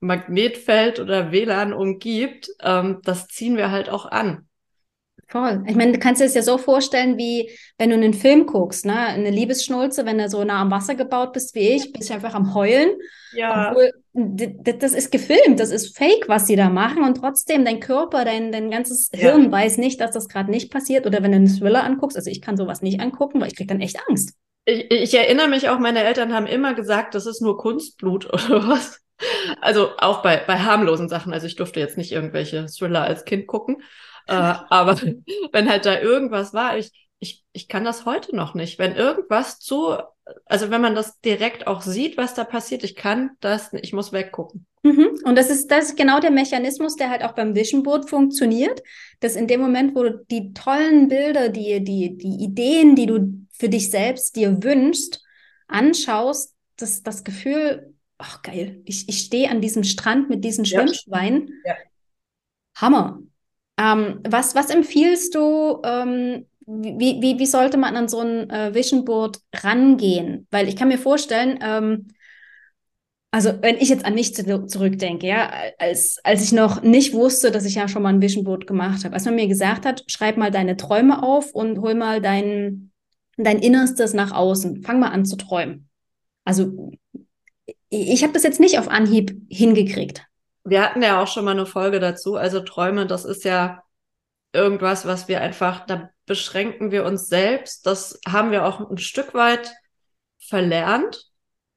Magnetfeld 0.02 1.00
oder 1.00 1.32
WLAN 1.32 1.74
umgibt, 1.74 2.50
ähm, 2.62 3.00
das 3.04 3.28
ziehen 3.28 3.58
wir 3.58 3.72
halt 3.72 3.90
auch 3.90 4.06
an. 4.06 4.46
Voll. 5.28 5.64
Ich 5.68 5.76
meine, 5.76 5.92
du 5.92 6.00
kannst 6.00 6.22
dir 6.22 6.26
das 6.26 6.34
ja 6.34 6.42
so 6.42 6.58
vorstellen, 6.58 7.20
wie 7.20 7.52
wenn 7.78 7.92
du 7.92 7.96
einen 7.96 8.16
Film 8.16 8.48
guckst, 8.48 8.84
ne? 8.84 8.98
Eine 8.98 9.30
Liebesschnulze, 9.30 10.04
wenn 10.08 10.18
du 10.18 10.28
so 10.28 10.44
nah 10.44 10.60
am 10.60 10.72
Wasser 10.72 10.96
gebaut 10.96 11.34
bist 11.34 11.54
wie 11.54 11.70
ich, 11.70 11.92
bist 11.92 12.10
du 12.10 12.16
einfach 12.16 12.34
am 12.34 12.56
Heulen. 12.56 12.90
Ja. 13.34 13.70
Obwohl, 13.70 13.92
das 14.14 14.94
ist 14.94 15.12
gefilmt, 15.12 15.60
das 15.60 15.70
ist 15.70 15.96
fake, 15.96 16.28
was 16.28 16.48
sie 16.48 16.56
da 16.56 16.70
machen. 16.70 17.04
Und 17.04 17.18
trotzdem, 17.18 17.64
dein 17.64 17.80
Körper, 17.80 18.26
dein, 18.26 18.52
dein 18.52 18.72
ganzes 18.72 19.12
ja. 19.14 19.20
Hirn 19.20 19.52
weiß 19.52 19.78
nicht, 19.78 20.02
dass 20.02 20.12
das 20.12 20.30
gerade 20.30 20.50
nicht 20.50 20.72
passiert. 20.72 21.06
Oder 21.06 21.22
wenn 21.22 21.32
du 21.32 21.38
einen 21.38 21.48
Thriller 21.48 21.84
anguckst, 21.84 22.18
also 22.18 22.32
ich 22.32 22.42
kann 22.42 22.58
sowas 22.58 22.82
nicht 22.82 23.00
angucken, 23.00 23.40
weil 23.40 23.50
ich 23.50 23.56
krieg 23.56 23.68
dann 23.68 23.82
echt 23.82 24.00
Angst. 24.08 24.34
Ich, 24.66 24.92
ich 24.92 25.14
erinnere 25.14 25.48
mich 25.48 25.70
auch, 25.70 25.80
meine 25.80 26.04
Eltern 26.04 26.34
haben 26.34 26.48
immer 26.48 26.74
gesagt, 26.74 27.16
das 27.16 27.26
ist 27.26 27.42
nur 27.42 27.58
Kunstblut 27.58 28.26
oder 28.34 28.68
was. 28.68 29.02
Also 29.62 29.90
auch 29.98 30.22
bei, 30.22 30.38
bei 30.46 30.60
harmlosen 30.60 31.10
Sachen. 31.10 31.34
Also 31.34 31.48
ich 31.48 31.56
durfte 31.56 31.80
jetzt 31.80 31.98
nicht 31.98 32.12
irgendwelche 32.12 32.68
Thriller 32.68 33.04
als 33.04 33.26
Kind 33.26 33.48
gucken. 33.48 33.82
Äh, 34.28 34.34
aber 34.70 35.00
wenn 35.52 35.70
halt 35.70 35.86
da 35.86 36.00
irgendwas 36.00 36.54
war, 36.54 36.78
ich, 36.78 36.92
ich, 37.20 37.44
ich 37.52 37.68
kann 37.68 37.84
das 37.84 38.06
heute 38.06 38.36
noch 38.36 38.54
nicht. 38.54 38.80
Wenn 38.80 38.96
irgendwas 38.96 39.60
zu, 39.60 39.98
also 40.46 40.70
wenn 40.70 40.82
man 40.82 40.96
das 40.96 41.20
direkt 41.20 41.68
auch 41.68 41.82
sieht, 41.82 42.18
was 42.18 42.34
da 42.34 42.44
passiert, 42.44 42.84
ich 42.84 42.96
kann 42.96 43.32
das, 43.42 43.74
ich 43.74 43.94
muss 43.94 44.14
weggucken. 44.14 44.66
Mhm. 44.84 45.20
Und 45.26 45.38
das 45.38 45.50
ist, 45.50 45.70
das 45.70 45.90
ist 45.90 45.98
genau 45.98 46.22
der 46.22 46.32
Mechanismus, 46.32 46.96
der 46.96 47.10
halt 47.10 47.24
auch 47.24 47.34
beim 47.34 47.56
Vision 47.56 47.84
Board 47.84 48.10
funktioniert, 48.10 48.82
dass 49.20 49.36
in 49.36 49.48
dem 49.48 49.60
Moment, 49.60 49.96
wo 49.96 50.04
du 50.04 50.26
die 50.32 50.54
tollen 50.54 51.10
Bilder, 51.10 51.50
die, 51.50 51.84
die, 51.84 52.18
die 52.18 52.44
Ideen, 52.44 52.96
die 52.96 53.06
du 53.06 53.46
für 53.60 53.70
dich 53.70 53.92
selbst 53.92 54.36
dir 54.36 54.64
wünschst, 54.64 55.22
anschaust, 55.68 56.56
dass 56.78 57.04
das 57.04 57.24
Gefühl, 57.24 57.94
ach 58.18 58.42
geil, 58.42 58.82
ich, 58.86 59.08
ich 59.08 59.20
stehe 59.20 59.50
an 59.52 59.62
diesem 59.62 59.84
Strand 59.84 60.30
mit 60.30 60.44
diesen 60.44 60.66
Schwimmschweinen. 60.66 61.50
Ja. 61.66 61.76
Hammer. 62.76 63.20
Ähm, 63.78 64.22
was, 64.28 64.56
was 64.56 64.70
empfiehlst 64.70 65.36
du, 65.36 65.82
ähm, 65.84 66.46
wie, 66.66 67.22
wie, 67.22 67.40
wie 67.40 67.46
sollte 67.46 67.78
man 67.78 67.96
an 67.96 68.08
so 68.08 68.20
ein 68.20 68.50
äh, 68.50 68.74
Vision 68.74 69.06
Board 69.06 69.40
rangehen? 69.56 70.48
Weil 70.52 70.68
ich 70.68 70.76
kann 70.76 70.88
mir 70.88 70.98
vorstellen, 70.98 71.60
ähm, 71.62 72.08
also 73.32 73.62
wenn 73.62 73.78
ich 73.78 73.90
jetzt 73.90 74.06
an 74.06 74.16
mich 74.16 74.34
zu, 74.34 74.66
zurückdenke, 74.66 75.28
ja, 75.28 75.52
als, 75.78 76.18
als 76.24 76.44
ich 76.44 76.52
noch 76.52 76.82
nicht 76.82 77.14
wusste, 77.14 77.52
dass 77.52 77.66
ich 77.66 77.76
ja 77.76 77.88
schon 77.88 78.02
mal 78.02 78.14
ein 78.14 78.22
Vision 78.22 78.44
Board 78.44 78.68
gemacht 78.68 79.06
habe, 79.06 79.14
als 79.14 79.26
man 79.26 79.36
mir 79.36 79.48
gesagt 79.48 79.86
hat, 79.86 80.04
schreib 80.08 80.38
mal 80.38 80.52
deine 80.52 80.78
Träume 80.78 81.22
auf 81.22 81.54
und 81.54 81.80
hol 81.80 81.94
mal 81.96 82.22
dein, 82.22 82.89
dein 83.44 83.60
Innerstes 83.60 84.14
nach 84.14 84.32
außen, 84.32 84.84
fang 84.84 85.00
mal 85.00 85.10
an 85.10 85.26
zu 85.26 85.36
träumen. 85.36 85.90
Also 86.46 86.92
ich 87.90 88.24
habe 88.24 88.34
das 88.34 88.44
jetzt 88.44 88.60
nicht 88.60 88.80
auf 88.80 88.88
Anhieb 88.88 89.36
hingekriegt. 89.50 90.26
Wir 90.64 90.84
hatten 90.84 91.02
ja 91.02 91.22
auch 91.22 91.28
schon 91.28 91.46
mal 91.46 91.52
eine 91.52 91.66
Folge 91.66 92.00
dazu. 92.00 92.36
Also 92.36 92.60
Träume, 92.60 93.08
das 93.08 93.26
ist 93.26 93.44
ja 93.44 93.82
irgendwas, 94.54 95.06
was 95.06 95.28
wir 95.28 95.42
einfach, 95.42 95.86
da 95.86 96.10
beschränken 96.26 96.92
wir 96.92 97.06
uns 97.06 97.28
selbst. 97.28 97.86
Das 97.86 98.20
haben 98.28 98.52
wir 98.52 98.66
auch 98.66 98.90
ein 98.90 98.98
Stück 98.98 99.34
weit 99.34 99.72
verlernt, 100.40 101.30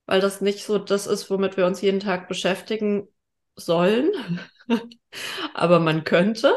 weil 0.06 0.20
das 0.20 0.40
nicht 0.40 0.64
so 0.64 0.78
das 0.78 1.06
ist, 1.06 1.30
womit 1.30 1.56
wir 1.56 1.66
uns 1.66 1.80
jeden 1.80 2.00
Tag 2.00 2.28
beschäftigen 2.28 3.08
sollen. 3.56 4.10
Aber 5.54 5.80
man 5.80 6.04
könnte. 6.04 6.54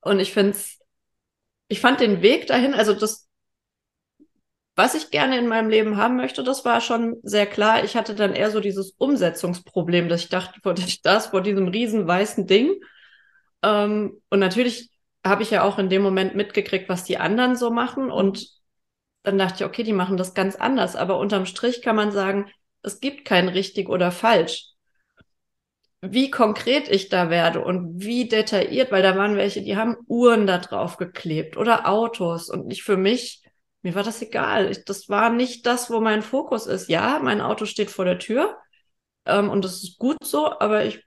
Und 0.00 0.20
ich 0.20 0.32
finde 0.32 0.52
es, 0.52 0.78
ich 1.68 1.80
fand 1.80 2.00
den 2.00 2.22
Weg 2.22 2.46
dahin, 2.46 2.74
also 2.74 2.94
das, 2.94 3.28
was 4.80 4.94
ich 4.94 5.10
gerne 5.10 5.36
in 5.38 5.46
meinem 5.46 5.68
Leben 5.68 5.98
haben 5.98 6.16
möchte, 6.16 6.42
das 6.42 6.64
war 6.64 6.80
schon 6.80 7.18
sehr 7.22 7.44
klar. 7.44 7.84
Ich 7.84 7.96
hatte 7.96 8.14
dann 8.14 8.32
eher 8.32 8.50
so 8.50 8.60
dieses 8.60 8.92
Umsetzungsproblem, 8.92 10.08
dass 10.08 10.22
ich 10.22 10.30
dachte, 10.30 10.58
vor 10.62 10.74
das, 11.02 11.26
vor 11.26 11.42
diesem 11.42 11.68
riesen 11.68 12.06
weißen 12.06 12.46
Ding. 12.46 12.80
Ähm, 13.62 14.22
und 14.30 14.38
natürlich 14.38 14.90
habe 15.22 15.42
ich 15.42 15.50
ja 15.50 15.64
auch 15.64 15.78
in 15.78 15.90
dem 15.90 16.00
Moment 16.00 16.34
mitgekriegt, 16.34 16.88
was 16.88 17.04
die 17.04 17.18
anderen 17.18 17.56
so 17.56 17.70
machen. 17.70 18.10
Und 18.10 18.48
dann 19.22 19.36
dachte 19.36 19.64
ich, 19.64 19.68
okay, 19.68 19.82
die 19.82 19.92
machen 19.92 20.16
das 20.16 20.32
ganz 20.32 20.56
anders. 20.56 20.96
Aber 20.96 21.18
unterm 21.18 21.44
Strich 21.44 21.82
kann 21.82 21.96
man 21.96 22.10
sagen, 22.10 22.50
es 22.82 23.00
gibt 23.00 23.26
kein 23.26 23.50
richtig 23.50 23.90
oder 23.90 24.10
falsch. 24.10 24.68
Wie 26.00 26.30
konkret 26.30 26.88
ich 26.88 27.10
da 27.10 27.28
werde 27.28 27.62
und 27.62 28.00
wie 28.00 28.26
detailliert, 28.26 28.90
weil 28.90 29.02
da 29.02 29.14
waren 29.18 29.36
welche, 29.36 29.60
die 29.60 29.76
haben 29.76 29.98
Uhren 30.06 30.46
da 30.46 30.56
drauf 30.56 30.96
geklebt 30.96 31.58
oder 31.58 31.86
Autos. 31.86 32.48
Und 32.48 32.70
ich 32.70 32.82
für 32.82 32.96
mich, 32.96 33.42
mir 33.82 33.94
war 33.94 34.02
das 34.02 34.22
egal. 34.22 34.70
Ich, 34.70 34.84
das 34.84 35.08
war 35.08 35.30
nicht 35.30 35.66
das, 35.66 35.90
wo 35.90 36.00
mein 36.00 36.22
Fokus 36.22 36.66
ist. 36.66 36.88
Ja, 36.88 37.18
mein 37.22 37.40
Auto 37.40 37.64
steht 37.64 37.90
vor 37.90 38.04
der 38.04 38.18
Tür 38.18 38.58
ähm, 39.26 39.50
und 39.50 39.64
das 39.64 39.82
ist 39.82 39.98
gut 39.98 40.18
so, 40.24 40.58
aber 40.58 40.84
ich 40.84 41.04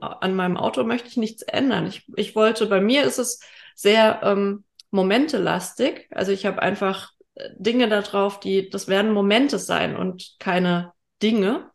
an 0.00 0.34
meinem 0.34 0.56
Auto 0.56 0.82
möchte 0.84 1.08
ich 1.08 1.16
nichts 1.16 1.42
ändern. 1.42 1.86
Ich, 1.86 2.04
ich 2.16 2.34
wollte, 2.34 2.66
bei 2.66 2.80
mir 2.80 3.04
ist 3.04 3.18
es 3.18 3.40
sehr 3.74 4.20
ähm, 4.24 4.64
momentelastig. 4.90 6.08
Also 6.10 6.32
ich 6.32 6.44
habe 6.44 6.60
einfach 6.60 7.12
äh, 7.34 7.50
Dinge 7.56 7.88
da 7.88 8.02
drauf, 8.02 8.40
die, 8.40 8.68
das 8.68 8.88
werden 8.88 9.12
Momente 9.12 9.58
sein 9.58 9.96
und 9.96 10.36
keine 10.40 10.92
Dinge. 11.22 11.70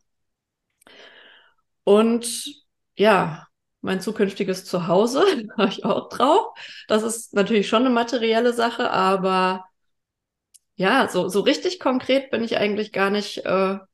Und 1.84 2.54
ja, 2.96 3.46
mein 3.80 4.00
zukünftiges 4.00 4.64
Zuhause 4.64 5.24
habe 5.56 5.68
ich 5.68 5.84
auch 5.84 6.08
drauf. 6.08 6.54
Das 6.88 7.02
ist 7.02 7.34
natürlich 7.34 7.68
schon 7.68 7.84
eine 7.84 7.94
materielle 7.94 8.52
Sache, 8.52 8.90
aber 8.90 9.64
ja, 10.82 11.08
so, 11.08 11.28
so 11.28 11.40
richtig 11.40 11.78
konkret 11.78 12.30
bin 12.30 12.42
ich 12.42 12.56
eigentlich 12.58 12.90
gar 12.90 13.08
nicht, 13.10 13.38
äh, 13.38 13.44
gar 13.44 13.86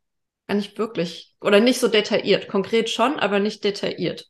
nicht 0.49 0.79
wirklich 0.79 1.35
oder 1.41 1.61
nicht 1.61 1.81
so 1.81 1.89
detailliert. 1.89 2.49
Konkret 2.49 2.89
schon, 2.89 3.19
aber 3.19 3.41
nicht 3.41 3.63
detailliert. 3.63 4.27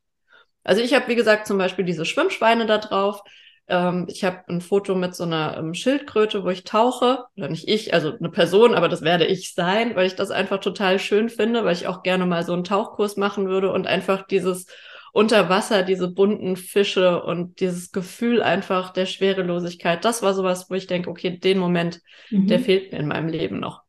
Also 0.65 0.83
ich 0.83 0.93
habe, 0.93 1.07
wie 1.07 1.15
gesagt, 1.15 1.47
zum 1.47 1.57
Beispiel 1.57 1.85
diese 1.85 2.05
Schwimmschweine 2.05 2.67
da 2.67 2.79
drauf. 2.79 3.23
Ähm, 3.69 4.07
ich 4.09 4.25
habe 4.25 4.43
ein 4.49 4.61
Foto 4.61 4.97
mit 4.97 5.15
so 5.15 5.23
einer 5.23 5.57
ähm, 5.57 5.73
Schildkröte, 5.73 6.43
wo 6.43 6.49
ich 6.49 6.65
tauche. 6.65 7.27
Oder 7.37 7.49
nicht 7.49 7.69
ich, 7.69 7.95
also 7.95 8.13
eine 8.19 8.31
Person, 8.31 8.75
aber 8.75 8.89
das 8.89 9.03
werde 9.03 9.25
ich 9.27 9.55
sein, 9.55 9.95
weil 9.95 10.09
ich 10.09 10.17
das 10.17 10.33
einfach 10.33 10.59
total 10.59 10.99
schön 10.99 11.29
finde, 11.29 11.65
weil 11.65 11.77
ich 11.77 11.87
auch 11.87 12.03
gerne 12.03 12.27
mal 12.27 12.43
so 12.43 12.55
einen 12.55 12.65
Tauchkurs 12.65 13.17
machen 13.17 13.47
würde 13.47 13.71
und 13.71 13.87
einfach 13.87 14.27
dieses 14.27 14.67
unter 15.13 15.49
Wasser, 15.49 15.83
diese 15.83 16.09
bunten 16.09 16.57
Fische 16.57 17.23
und 17.23 17.61
dieses 17.61 17.93
Gefühl 17.93 18.43
einfach 18.43 18.93
der 18.93 19.07
Schwerelosigkeit, 19.07 20.05
das 20.05 20.23
war 20.23 20.35
sowas, 20.35 20.71
wo 20.71 20.75
ich 20.75 20.87
denke, 20.87 21.11
okay, 21.11 21.39
den 21.39 21.59
Moment, 21.59 22.01
mhm. 22.31 22.47
der 22.47 22.61
fehlt 22.61 22.93
mir 22.93 22.99
in 22.99 23.09
meinem 23.09 23.29
Leben 23.29 23.61
noch. 23.61 23.83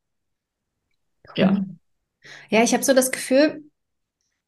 Ja. 1.35 1.63
Ja, 2.49 2.63
ich 2.63 2.73
habe 2.73 2.83
so 2.83 2.93
das 2.93 3.11
Gefühl, 3.11 3.63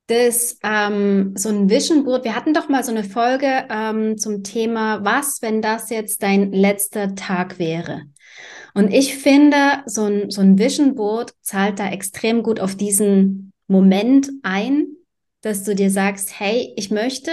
dass 0.08 0.60
ähm, 0.64 1.34
so 1.38 1.50
ein 1.50 1.70
Vision 1.70 2.04
Board, 2.04 2.26
wir 2.26 2.36
hatten 2.36 2.54
doch 2.54 2.68
mal 2.68 2.84
so 2.84 2.92
eine 2.92 3.04
Folge 3.06 3.66
ähm, 3.70 4.18
zum 4.18 4.44
Thema, 4.44 5.06
was, 5.06 5.42
wenn 5.42 5.62
das 5.62 5.90
jetzt 5.90 6.22
dein 6.22 6.52
letzter 6.52 7.16
Tag 7.16 7.60
wäre. 7.60 8.02
Und 8.74 8.94
ich 8.94 9.18
finde, 9.18 9.84
so 9.86 10.04
ein, 10.04 10.30
so 10.30 10.42
ein 10.42 10.58
Vision 10.58 10.96
Board 10.96 11.34
zahlt 11.42 11.80
da 11.80 11.90
extrem 11.90 12.44
gut 12.44 12.60
auf 12.60 12.76
diesen 12.76 13.54
Moment 13.68 14.30
ein, 14.44 14.88
dass 15.42 15.64
du 15.64 15.76
dir 15.76 15.90
sagst, 15.90 16.40
hey, 16.40 16.74
ich 16.78 16.92
möchte 16.92 17.32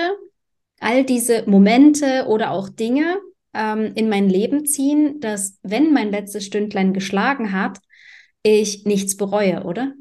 all 0.81 1.05
diese 1.05 1.49
Momente 1.49 2.27
oder 2.29 2.51
auch 2.51 2.69
Dinge 2.69 3.19
ähm, 3.55 3.93
in 3.95 4.09
mein 4.09 4.29
Leben 4.29 4.67
ziehen, 4.67 5.21
dass 5.21 5.59
wenn 5.63 5.93
mein 5.93 6.11
letztes 6.11 6.45
Stündlein 6.45 6.93
geschlagen 6.93 7.53
hat, 7.53 7.79
ich 8.43 8.85
nichts 8.85 9.17
bereue, 9.17 9.65
oder? 9.65 9.93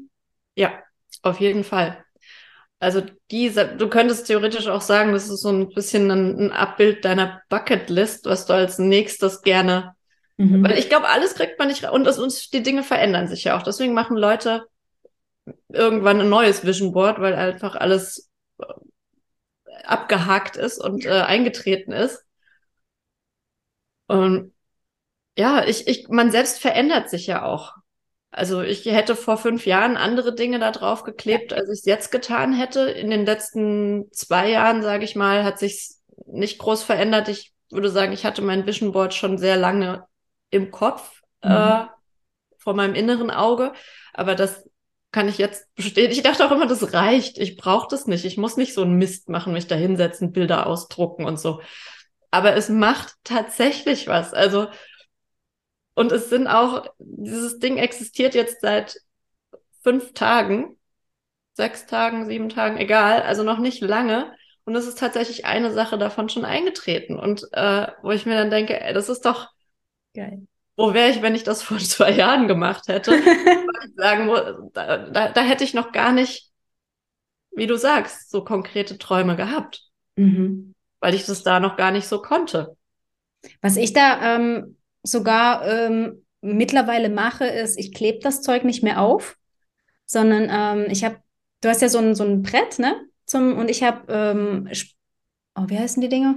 Ja, 0.54 0.72
auf 1.22 1.40
jeden 1.40 1.64
Fall. 1.64 2.04
Also 2.80 3.02
diese, 3.30 3.66
du 3.66 3.88
könntest 3.88 4.28
theoretisch 4.28 4.68
auch 4.68 4.80
sagen, 4.80 5.12
das 5.12 5.28
ist 5.28 5.40
so 5.40 5.50
ein 5.50 5.68
bisschen 5.70 6.10
ein, 6.10 6.38
ein 6.38 6.52
Abbild 6.52 7.04
deiner 7.04 7.42
Bucketlist, 7.48 8.26
was 8.26 8.46
du 8.46 8.52
als 8.52 8.78
nächstes 8.78 9.42
gerne. 9.42 9.94
Mhm. 10.36 10.62
Weil 10.62 10.78
ich 10.78 10.88
glaube, 10.88 11.08
alles 11.08 11.34
kriegt 11.34 11.58
man 11.58 11.68
nicht 11.68 11.84
und 11.84 12.06
uns 12.06 12.50
die 12.50 12.62
Dinge 12.62 12.84
verändern 12.84 13.26
sich 13.26 13.44
ja 13.44 13.58
auch. 13.58 13.62
Deswegen 13.62 13.94
machen 13.94 14.16
Leute 14.16 14.64
irgendwann 15.68 16.20
ein 16.20 16.28
neues 16.28 16.64
Vision 16.64 16.92
Board, 16.92 17.20
weil 17.20 17.34
einfach 17.34 17.74
alles 17.74 18.30
äh, 18.58 18.64
abgehakt 19.84 20.56
ist 20.56 20.78
und 20.78 21.04
äh, 21.04 21.10
eingetreten 21.10 21.92
ist. 21.92 22.24
Und 24.06 24.52
ja, 25.36 25.64
ich, 25.64 25.86
ich, 25.86 26.08
man 26.08 26.30
selbst 26.30 26.60
verändert 26.60 27.10
sich 27.10 27.26
ja 27.26 27.44
auch. 27.44 27.74
Also 28.30 28.60
ich 28.60 28.84
hätte 28.84 29.16
vor 29.16 29.38
fünf 29.38 29.66
Jahren 29.66 29.96
andere 29.96 30.34
Dinge 30.34 30.58
da 30.58 30.70
drauf 30.70 31.04
geklebt, 31.04 31.52
als 31.52 31.68
ich 31.70 31.78
es 31.80 31.84
jetzt 31.86 32.10
getan 32.10 32.52
hätte. 32.52 32.90
In 32.90 33.10
den 33.10 33.24
letzten 33.24 34.10
zwei 34.12 34.50
Jahren, 34.50 34.82
sage 34.82 35.04
ich 35.04 35.16
mal, 35.16 35.44
hat 35.44 35.58
sich 35.58 35.94
nicht 36.26 36.58
groß 36.58 36.82
verändert. 36.82 37.28
Ich 37.28 37.54
würde 37.70 37.90
sagen, 37.90 38.12
ich 38.12 38.24
hatte 38.24 38.42
mein 38.42 38.66
Vision 38.66 38.92
Board 38.92 39.14
schon 39.14 39.38
sehr 39.38 39.56
lange 39.56 40.06
im 40.50 40.70
Kopf, 40.70 41.22
mhm. 41.42 41.50
äh, 41.50 41.84
vor 42.58 42.74
meinem 42.74 42.94
inneren 42.94 43.30
Auge. 43.30 43.72
Aber 44.12 44.34
das 44.34 44.68
kann 45.10 45.28
ich 45.28 45.38
jetzt 45.38 45.74
bestätigen. 45.74 46.12
Ich 46.12 46.22
dachte 46.22 46.46
auch 46.46 46.52
immer, 46.52 46.66
das 46.66 46.92
reicht. 46.92 47.38
Ich 47.38 47.56
brauche 47.56 47.88
das 47.90 48.06
nicht. 48.06 48.24
Ich 48.24 48.36
muss 48.36 48.56
nicht 48.56 48.74
so 48.74 48.82
einen 48.82 48.96
Mist 48.96 49.28
machen, 49.28 49.52
mich 49.52 49.66
da 49.66 49.74
hinsetzen, 49.74 50.32
Bilder 50.32 50.66
ausdrucken 50.66 51.24
und 51.24 51.40
so. 51.40 51.60
Aber 52.30 52.54
es 52.54 52.68
macht 52.68 53.14
tatsächlich 53.24 54.06
was. 54.06 54.34
Also 54.34 54.68
und 55.98 56.12
es 56.12 56.30
sind 56.30 56.46
auch, 56.46 56.86
dieses 57.00 57.58
Ding 57.58 57.76
existiert 57.76 58.36
jetzt 58.36 58.60
seit 58.60 59.00
fünf 59.82 60.12
Tagen, 60.12 60.78
sechs 61.54 61.86
Tagen, 61.86 62.26
sieben 62.26 62.50
Tagen, 62.50 62.76
egal, 62.76 63.22
also 63.22 63.42
noch 63.42 63.58
nicht 63.58 63.80
lange. 63.80 64.32
Und 64.64 64.76
es 64.76 64.86
ist 64.86 65.00
tatsächlich 65.00 65.44
eine 65.44 65.72
Sache 65.72 65.98
davon 65.98 66.28
schon 66.28 66.44
eingetreten. 66.44 67.18
Und 67.18 67.48
äh, 67.52 67.88
wo 68.02 68.12
ich 68.12 68.26
mir 68.26 68.36
dann 68.36 68.50
denke, 68.50 68.80
ey, 68.80 68.94
das 68.94 69.08
ist 69.08 69.24
doch 69.24 69.48
geil. 70.14 70.46
Wo 70.78 70.94
wäre 70.94 71.10
ich, 71.10 71.22
wenn 71.22 71.34
ich 71.34 71.42
das 71.42 71.62
vor 71.62 71.78
zwei 71.78 72.12
Jahren 72.12 72.46
gemacht 72.46 72.86
hätte? 72.86 73.20
sagen, 73.96 74.70
da, 74.72 74.98
da, 75.10 75.28
da, 75.30 75.40
hätte 75.42 75.64
ich 75.64 75.74
noch 75.74 75.90
gar 75.92 76.12
nicht, 76.12 76.52
wie 77.50 77.66
du 77.66 77.76
sagst, 77.76 78.30
so 78.30 78.44
konkrete 78.44 78.96
Träume 78.96 79.34
gehabt. 79.34 79.82
Mhm. 80.16 80.74
Weil 81.00 81.14
ich 81.14 81.26
das 81.26 81.42
da 81.42 81.58
noch 81.58 81.76
gar 81.76 81.90
nicht 81.90 82.06
so 82.06 82.22
konnte. 82.22 82.76
Was 83.60 83.76
ich 83.76 83.92
da 83.92 84.36
ähm, 84.36 84.76
sogar 85.02 85.66
ähm, 85.66 86.24
mittlerweile 86.40 87.08
mache, 87.08 87.46
ist, 87.46 87.76
ich 87.76 87.92
klebe 87.92 88.20
das 88.20 88.42
Zeug 88.42 88.64
nicht 88.64 88.84
mehr 88.84 89.00
auf, 89.00 89.36
sondern 90.06 90.48
ähm, 90.50 90.90
ich 90.90 91.04
habe, 91.04 91.18
du 91.60 91.68
hast 91.68 91.82
ja 91.82 91.88
so 91.88 91.98
ein, 91.98 92.14
so 92.14 92.22
ein 92.24 92.42
Brett, 92.42 92.78
ne? 92.78 92.94
Zum, 93.26 93.58
und 93.58 93.68
ich 93.68 93.82
habe, 93.82 94.12
ähm, 94.12 94.70
oh, 95.56 95.64
wie 95.66 95.78
heißen 95.78 96.00
die 96.00 96.08
Dinger? 96.08 96.36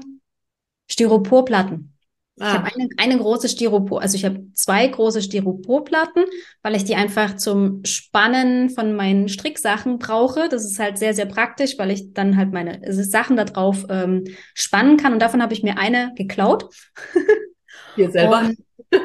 Styroporplatten. 0.89 1.95
Ah. 2.39 2.47
Ich 2.47 2.53
habe 2.53 2.71
eine, 2.73 2.89
eine 2.97 3.17
große 3.17 3.49
Styropor, 3.49 4.01
also 4.01 4.15
ich 4.15 4.25
habe 4.25 4.45
zwei 4.53 4.87
große 4.87 5.21
Styroporplatten, 5.21 6.23
weil 6.63 6.75
ich 6.75 6.85
die 6.85 6.95
einfach 6.95 7.35
zum 7.35 7.83
Spannen 7.83 8.69
von 8.69 8.95
meinen 8.95 9.27
Stricksachen 9.27 9.99
brauche. 9.99 10.47
Das 10.49 10.65
ist 10.65 10.79
halt 10.79 10.97
sehr, 10.97 11.13
sehr 11.13 11.25
praktisch, 11.25 11.77
weil 11.77 11.91
ich 11.91 12.13
dann 12.13 12.37
halt 12.37 12.51
meine 12.51 12.81
Sachen 12.91 13.35
da 13.35 13.43
drauf 13.43 13.85
ähm, 13.89 14.23
spannen 14.53 14.97
kann. 14.97 15.13
Und 15.13 15.21
davon 15.21 15.41
habe 15.41 15.53
ich 15.53 15.63
mir 15.63 15.77
eine 15.77 16.13
geklaut. 16.15 16.73
Hier 17.95 18.11
selber. 18.11 18.39
Und, 18.39 18.57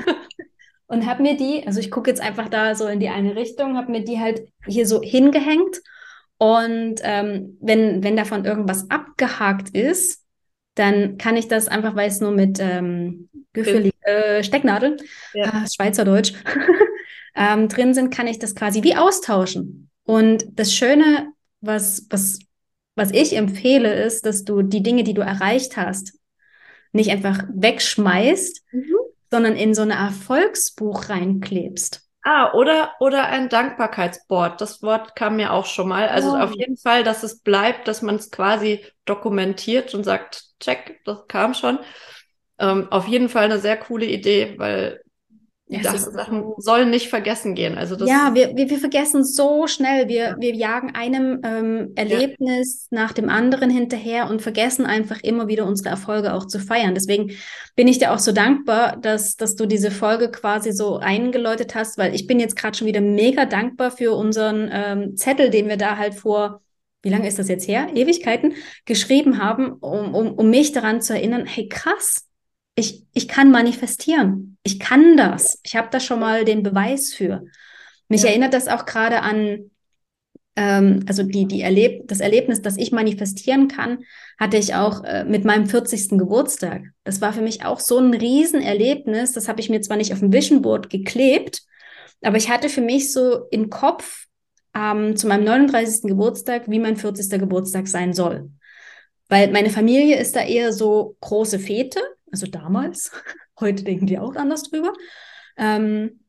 und 0.87 1.07
habe 1.07 1.23
mir 1.23 1.37
die, 1.37 1.67
also 1.67 1.81
ich 1.81 1.91
gucke 1.91 2.11
jetzt 2.11 2.23
einfach 2.23 2.49
da 2.49 2.75
so 2.75 2.87
in 2.87 3.01
die 3.01 3.09
eine 3.09 3.35
Richtung, 3.35 3.77
habe 3.77 3.91
mir 3.91 4.05
die 4.05 4.21
halt 4.21 4.49
hier 4.67 4.87
so 4.87 5.03
hingehängt. 5.03 5.81
Und 6.39 7.01
ähm, 7.03 7.59
wenn, 7.61 8.05
wenn 8.05 8.17
davon 8.17 8.45
irgendwas 8.45 8.89
abgehakt 8.91 9.71
ist, 9.71 10.26
dann 10.77 11.19
kann 11.19 11.37
ich 11.37 11.49
das 11.49 11.69
einfach, 11.69 11.97
weil 11.97 12.09
es 12.09 12.21
nur 12.21 12.31
mit 12.31 12.59
ähm, 12.61 13.29
Gefühl, 13.53 13.91
äh, 14.03 14.45
Stecknadeln, 14.45 14.99
ja. 15.35 15.65
äh, 15.65 15.67
Schweizerdeutsch, 15.69 16.35
ähm, 17.35 17.69
drin 17.69 17.95
sind, 17.95 18.15
kann 18.15 18.27
ich 18.27 18.39
das 18.39 18.55
quasi 18.55 18.83
wie 18.83 18.95
austauschen. 18.95 19.91
Und 20.05 20.47
das 20.53 20.73
Schöne, 20.73 21.33
was, 21.61 22.07
was, 22.11 22.39
was 22.95 23.11
ich 23.11 23.35
empfehle, 23.37 23.93
ist, 24.05 24.27
dass 24.27 24.45
du 24.45 24.63
die 24.63 24.83
Dinge, 24.83 25.03
die 25.03 25.15
du 25.15 25.23
erreicht 25.23 25.77
hast, 25.77 26.19
nicht 26.93 27.11
einfach 27.11 27.45
wegschmeißt, 27.53 28.63
mhm. 28.73 28.95
sondern 29.31 29.57
in 29.57 29.75
so 29.75 29.83
ein 29.83 29.91
Erfolgsbuch 29.91 31.09
reinklebst. 31.09 32.06
Ah, 32.29 32.53
oder, 32.55 32.91
oder 32.99 33.27
ein 33.27 33.49
Dankbarkeitsboard. 33.49 34.61
Das 34.61 34.83
Wort 34.83 35.15
kam 35.15 35.37
mir 35.37 35.53
auch 35.53 35.65
schon 35.65 35.87
mal. 35.87 36.09
Also 36.09 36.33
oh. 36.33 36.37
auf 36.37 36.53
jeden 36.57 36.77
Fall, 36.77 37.05
dass 37.05 37.23
es 37.23 37.39
bleibt, 37.39 37.87
dass 37.87 38.03
man 38.03 38.17
es 38.17 38.33
quasi 38.33 38.85
dokumentiert 39.05 39.95
und 39.95 40.03
sagt, 40.03 40.43
check, 40.59 40.99
das 41.05 41.29
kam 41.29 41.55
schon. 41.55 41.79
Ähm, 42.59 42.89
auf 42.91 43.07
jeden 43.07 43.29
Fall 43.29 43.45
eine 43.45 43.61
sehr 43.61 43.77
coole 43.77 44.07
Idee, 44.07 44.55
weil 44.59 45.03
ja, 45.69 45.99
Sachen 45.99 46.55
sollen 46.59 46.91
nicht 46.91 47.09
vergessen 47.09 47.57
gehen. 47.57 47.77
Also 47.77 47.97
das 47.97 48.09
ja, 48.09 48.35
wir, 48.35 48.57
wir, 48.57 48.71
wir 48.71 48.79
vergessen 48.79 49.25
so 49.25 49.67
schnell. 49.67 50.07
Wir, 50.07 50.17
ja. 50.17 50.37
wir 50.39 50.55
jagen 50.55 50.95
einem 50.95 51.41
ähm, 51.43 51.93
Erlebnis 51.97 52.87
ja. 52.91 53.01
nach 53.01 53.13
dem 53.13 53.29
anderen 53.29 53.69
hinterher 53.69 54.31
und 54.31 54.43
vergessen 54.43 54.87
einfach 54.87 55.21
immer 55.23 55.49
wieder 55.49 55.67
unsere 55.67 55.89
Erfolge 55.89 56.35
auch 56.35 56.47
zu 56.47 56.61
feiern. 56.61 56.95
Deswegen 56.95 57.33
bin 57.75 57.89
ich 57.89 57.99
dir 57.99 58.13
auch 58.13 58.21
so 58.21 58.31
dankbar, 58.31 58.97
dass, 58.97 59.35
dass 59.35 59.57
du 59.57 59.67
diese 59.67 59.91
Folge 59.91 60.31
quasi 60.31 60.71
so 60.71 60.99
eingeläutet 60.99 61.75
hast, 61.75 61.99
weil 61.99 62.15
ich 62.15 62.29
bin 62.29 62.39
jetzt 62.39 62.55
gerade 62.55 62.79
schon 62.79 62.87
wieder 62.87 63.01
mega 63.01 63.45
dankbar 63.45 63.91
für 63.91 64.15
unseren 64.15 64.71
ähm, 64.73 65.17
Zettel, 65.17 65.51
den 65.51 65.69
wir 65.69 65.77
da 65.77 65.97
halt 65.97 66.15
vor 66.15 66.61
wie 67.03 67.11
lange 67.11 67.29
ist 67.29 67.39
das 67.39 67.47
jetzt 67.47 67.69
her? 67.69 67.89
Ewigkeiten 67.95 68.55
geschrieben 68.85 69.39
haben, 69.41 69.75
um, 69.75 70.13
um, 70.13 70.33
um 70.33 70.51
mich 70.51 70.73
daran 70.73 71.01
zu 71.01 71.15
erinnern, 71.15 71.47
hey 71.47 71.69
krass, 71.69 72.27
ich, 72.75 73.05
ich 73.15 73.29
kann 73.29 73.53
manifestieren. 73.53 74.56
Ich 74.67 74.81
kann 74.81 75.17
das. 75.17 75.61
Ich 75.63 75.77
habe 75.77 75.89
da 75.93 76.01
schon 76.01 76.19
mal 76.19 76.45
den 76.45 76.65
Beweis 76.65 77.15
für. 77.15 77.45
Mich 78.09 78.23
ja. 78.23 78.31
erinnert 78.31 78.53
das 78.53 78.67
auch 78.67 78.85
gerade 78.85 79.23
an, 79.23 79.71
ähm, 80.57 81.05
also 81.07 81.23
die, 81.23 81.47
die 81.47 81.63
Erleb 81.63 82.09
das 82.09 82.19
Erlebnis, 82.19 82.63
dass 82.63 82.77
ich 82.77 82.91
manifestieren 82.91 83.69
kann, 83.69 84.01
hatte 84.39 84.57
ich 84.57 84.75
auch 84.75 85.05
äh, 85.05 85.25
mit 85.25 85.45
meinem 85.45 85.67
40. 85.67 86.19
Geburtstag. 86.19 86.83
Das 87.05 87.21
war 87.21 87.33
für 87.33 87.43
mich 87.43 87.65
auch 87.65 87.79
so 87.79 87.99
ein 87.99 88.13
Riesenerlebnis. 88.13 89.33
Das 89.33 89.47
habe 89.47 89.61
ich 89.61 89.71
mir 89.71 89.81
zwar 89.83 89.99
nicht 89.99 90.13
auf 90.13 90.19
dem 90.19 90.33
Vision 90.33 90.63
Board 90.63 90.91
geklebt, 90.91 91.63
aber 92.23 92.37
ich 92.37 92.51
hatte 92.51 92.69
für 92.69 92.81
mich 92.81 93.13
so 93.13 93.47
im 93.53 93.71
Kopf 93.71 94.27
ähm, 94.75 95.15
zu 95.15 95.29
meinem 95.29 95.45
39. 95.45 96.03
Geburtstag, 96.03 96.69
wie 96.69 96.81
mein 96.81 96.97
40. 96.97 97.39
Geburtstag 97.39 97.87
sein 97.87 98.15
soll. 98.15 98.51
Weil 99.29 99.53
meine 99.53 99.71
Familie 99.71 100.19
ist 100.19 100.35
da 100.35 100.43
eher 100.43 100.73
so 100.73 101.17
große 101.21 101.61
Fete 101.61 102.01
also 102.31 102.47
damals, 102.47 103.11
heute 103.61 103.85
denken 103.85 104.07
die 104.07 104.19
auch 104.19 104.35
anders 104.37 104.65
drüber. 104.65 104.93
Ähm, 105.57 106.21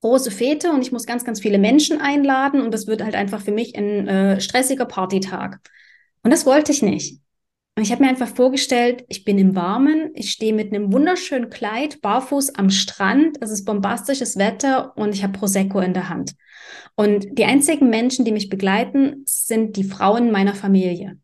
große 0.00 0.30
Fete 0.30 0.70
und 0.70 0.82
ich 0.82 0.92
muss 0.92 1.06
ganz, 1.06 1.24
ganz 1.24 1.40
viele 1.40 1.58
Menschen 1.58 2.00
einladen 2.00 2.60
und 2.60 2.72
das 2.72 2.86
wird 2.86 3.02
halt 3.02 3.14
einfach 3.14 3.40
für 3.40 3.52
mich 3.52 3.76
ein 3.76 4.08
äh, 4.08 4.40
stressiger 4.40 4.84
Partytag. 4.84 5.60
Und 6.22 6.30
das 6.30 6.46
wollte 6.46 6.72
ich 6.72 6.82
nicht. 6.82 7.20
Und 7.76 7.82
ich 7.82 7.92
habe 7.92 8.02
mir 8.02 8.08
einfach 8.08 8.28
vorgestellt, 8.28 9.04
ich 9.08 9.24
bin 9.24 9.38
im 9.38 9.54
Warmen, 9.54 10.10
ich 10.14 10.30
stehe 10.30 10.54
mit 10.54 10.72
einem 10.72 10.92
wunderschönen 10.92 11.50
Kleid, 11.50 12.00
barfuß 12.00 12.54
am 12.54 12.70
Strand, 12.70 13.36
es 13.42 13.50
ist 13.50 13.66
bombastisches 13.66 14.38
Wetter 14.38 14.96
und 14.96 15.14
ich 15.14 15.22
habe 15.22 15.38
Prosecco 15.38 15.80
in 15.80 15.92
der 15.92 16.08
Hand. 16.08 16.34
Und 16.94 17.38
die 17.38 17.44
einzigen 17.44 17.90
Menschen, 17.90 18.24
die 18.24 18.32
mich 18.32 18.48
begleiten, 18.48 19.24
sind 19.26 19.76
die 19.76 19.84
Frauen 19.84 20.32
meiner 20.32 20.54
Familie. 20.54 21.18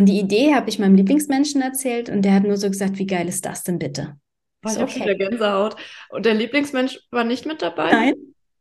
Und 0.00 0.06
die 0.06 0.18
Idee 0.18 0.54
habe 0.54 0.70
ich 0.70 0.78
meinem 0.78 0.94
Lieblingsmenschen 0.94 1.60
erzählt 1.60 2.08
und 2.08 2.22
der 2.22 2.32
hat 2.32 2.44
nur 2.44 2.56
so 2.56 2.70
gesagt, 2.70 2.96
wie 2.96 3.06
geil 3.06 3.28
ist 3.28 3.44
das 3.44 3.64
denn 3.64 3.78
bitte? 3.78 4.16
Ich 4.64 4.72
so, 4.72 4.80
okay. 4.80 5.00
wieder 5.00 5.14
Gänsehaut. 5.14 5.76
Und 6.08 6.24
der 6.24 6.32
Lieblingsmensch 6.32 7.00
war 7.10 7.22
nicht 7.22 7.44
mit 7.44 7.60
dabei? 7.60 7.90
Nein. 7.90 8.14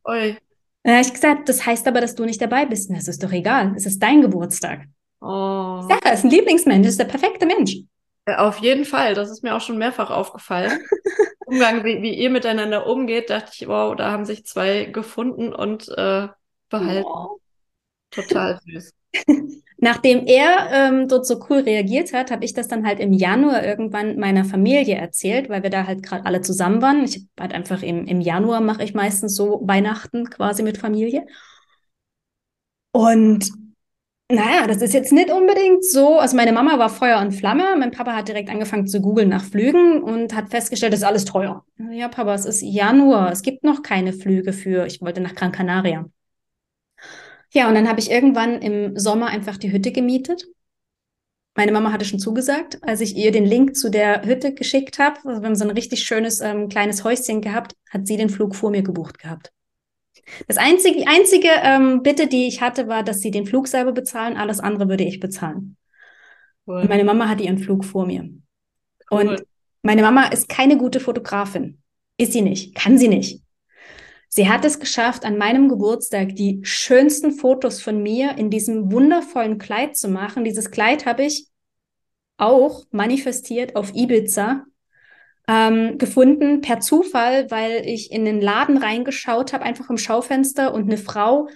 Oi. 0.03 0.35
Dann 0.83 0.95
habe 0.95 1.05
ich 1.05 1.13
gesagt, 1.13 1.47
das 1.47 1.65
heißt 1.65 1.87
aber, 1.87 2.01
dass 2.01 2.15
du 2.15 2.25
nicht 2.25 2.41
dabei 2.41 2.65
bist. 2.65 2.91
Das 2.91 3.07
ist 3.07 3.23
doch 3.23 3.31
egal. 3.31 3.73
Es 3.77 3.85
ist 3.85 4.03
dein 4.03 4.19
Geburtstag. 4.19 4.87
Oh. 5.21 5.87
Ja, 5.89 5.97
er 6.03 6.11
ist 6.11 6.25
ein 6.25 6.29
Lieblingsmensch, 6.29 6.83
das 6.83 6.95
ist 6.95 6.99
der 6.99 7.05
perfekte 7.05 7.45
Mensch. 7.45 7.77
Auf 8.25 8.57
jeden 8.57 8.83
Fall, 8.83 9.13
das 9.13 9.31
ist 9.31 9.41
mir 9.41 9.55
auch 9.55 9.61
schon 9.61 9.77
mehrfach 9.77 10.09
aufgefallen. 10.09 10.77
Umgang, 11.45 11.85
wie, 11.85 12.01
wie, 12.01 12.15
ihr 12.15 12.31
miteinander 12.31 12.85
umgeht, 12.85 13.29
dachte 13.29 13.51
ich, 13.53 13.65
wow, 13.65 13.95
da 13.95 14.11
haben 14.11 14.25
sich 14.25 14.45
zwei 14.45 14.83
gefunden 14.87 15.55
und 15.55 15.87
äh, 15.87 16.27
behalten. 16.67 17.07
Oh. 17.07 17.39
Total 18.11 18.59
süß. 18.65 18.91
Nachdem 19.81 20.25
er 20.25 20.69
ähm, 20.71 21.07
dort 21.07 21.25
so 21.25 21.39
cool 21.49 21.59
reagiert 21.59 22.11
hat, 22.11 22.31
habe 22.31 22.43
ich 22.43 22.53
das 22.53 22.67
dann 22.67 22.85
halt 22.85 22.99
im 22.99 23.13
Januar 23.13 23.63
irgendwann 23.63 24.17
meiner 24.17 24.43
Familie 24.43 24.95
erzählt, 24.95 25.47
weil 25.47 25.63
wir 25.63 25.69
da 25.69 25.87
halt 25.87 26.03
gerade 26.03 26.25
alle 26.25 26.41
zusammen 26.41 26.81
waren. 26.81 27.05
Ich 27.05 27.25
halt 27.39 27.53
einfach 27.53 27.81
im, 27.81 28.05
im 28.05 28.19
Januar 28.19 28.59
mache 28.59 28.83
ich 28.83 28.93
meistens 28.93 29.35
so 29.35 29.61
Weihnachten 29.63 30.29
quasi 30.29 30.63
mit 30.63 30.77
Familie. 30.77 31.25
Und 32.91 33.49
naja, 34.31 34.67
das 34.67 34.81
ist 34.81 34.93
jetzt 34.93 35.13
nicht 35.13 35.31
unbedingt 35.31 35.83
so. 35.83 36.19
Also 36.19 36.35
meine 36.35 36.51
Mama 36.51 36.77
war 36.77 36.89
Feuer 36.89 37.19
und 37.19 37.31
Flamme. 37.31 37.75
Mein 37.77 37.91
Papa 37.91 38.13
hat 38.15 38.27
direkt 38.27 38.49
angefangen 38.49 38.85
zu 38.85 39.01
googeln 39.01 39.29
nach 39.29 39.43
Flügen 39.43 40.03
und 40.03 40.35
hat 40.35 40.49
festgestellt, 40.49 40.93
das 40.93 40.99
ist 40.99 41.05
alles 41.05 41.25
teuer. 41.25 41.65
Ja, 41.91 42.09
Papa, 42.09 42.35
es 42.35 42.45
ist 42.45 42.61
Januar. 42.61 43.31
Es 43.31 43.41
gibt 43.41 43.63
noch 43.63 43.81
keine 43.81 44.13
Flüge 44.13 44.53
für, 44.53 44.85
ich 44.85 45.01
wollte 45.01 45.21
nach 45.21 45.33
Gran 45.33 45.51
Canaria. 45.51 46.05
Ja, 47.51 47.67
und 47.67 47.75
dann 47.75 47.89
habe 47.89 47.99
ich 47.99 48.11
irgendwann 48.11 48.61
im 48.61 48.97
Sommer 48.97 49.27
einfach 49.27 49.57
die 49.57 49.71
Hütte 49.71 49.91
gemietet. 49.91 50.45
Meine 51.55 51.71
Mama 51.71 51.91
hatte 51.91 52.05
schon 52.05 52.19
zugesagt, 52.19 52.77
als 52.83 53.01
ich 53.01 53.17
ihr 53.17 53.31
den 53.31 53.45
Link 53.45 53.75
zu 53.75 53.89
der 53.89 54.23
Hütte 54.23 54.53
geschickt 54.53 54.99
habe. 54.99 55.19
Also 55.25 55.41
wir 55.41 55.47
haben 55.47 55.55
so 55.55 55.65
ein 55.65 55.71
richtig 55.71 56.03
schönes 56.03 56.41
ähm, 56.41 56.69
kleines 56.69 57.03
Häuschen 57.03 57.41
gehabt, 57.41 57.73
hat 57.89 58.07
sie 58.07 58.17
den 58.17 58.29
Flug 58.29 58.55
vor 58.55 58.69
mir 58.69 58.83
gebucht 58.83 59.19
gehabt. 59.19 59.51
Das 60.47 60.57
einzige, 60.57 60.99
die 60.99 61.07
einzige 61.07 61.49
ähm, 61.63 62.03
Bitte, 62.03 62.27
die 62.27 62.47
ich 62.47 62.61
hatte, 62.61 62.87
war, 62.87 63.03
dass 63.03 63.19
sie 63.19 63.31
den 63.31 63.45
Flug 63.45 63.67
selber 63.67 63.91
bezahlen. 63.91 64.37
Alles 64.37 64.59
andere 64.59 64.87
würde 64.89 65.03
ich 65.03 65.19
bezahlen. 65.19 65.75
Cool. 66.67 66.85
Meine 66.87 67.03
Mama 67.03 67.27
hatte 67.27 67.43
ihren 67.43 67.57
Flug 67.57 67.83
vor 67.83 68.05
mir. 68.05 68.29
Cool. 69.11 69.29
Und 69.29 69.43
meine 69.81 70.03
Mama 70.03 70.27
ist 70.27 70.49
keine 70.49 70.77
gute 70.77 70.99
Fotografin. 70.99 71.81
Ist 72.17 72.33
sie 72.33 72.41
nicht. 72.41 72.75
Kann 72.75 72.97
sie 72.97 73.07
nicht. 73.07 73.41
Sie 74.31 74.47
hat 74.47 74.63
es 74.63 74.79
geschafft, 74.79 75.25
an 75.25 75.37
meinem 75.37 75.69
Geburtstag 75.69 76.35
die 76.35 76.59
schönsten 76.61 77.31
Fotos 77.31 77.81
von 77.81 78.01
mir 78.01 78.37
in 78.37 78.51
diesem 78.51 78.91
wundervollen 78.91 79.57
Kleid 79.57 79.97
zu 79.97 80.07
machen. 80.07 80.43
Dieses 80.43 80.69
Kleid 80.69 81.07
habe 81.07 81.23
ich 81.23 81.47
auch 82.37 82.85
manifestiert 82.91 83.75
auf 83.75 83.93
Ibiza 83.95 84.65
ähm, 85.47 85.97
gefunden 85.97 86.61
per 86.61 86.79
Zufall, 86.79 87.49
weil 87.49 87.81
ich 87.85 88.11
in 88.11 88.23
den 88.23 88.39
Laden 88.39 88.77
reingeschaut 88.77 89.51
habe, 89.51 89.65
einfach 89.65 89.89
im 89.89 89.97
Schaufenster 89.97 90.75
und 90.75 90.83
eine 90.83 90.97
Frau 90.97 91.49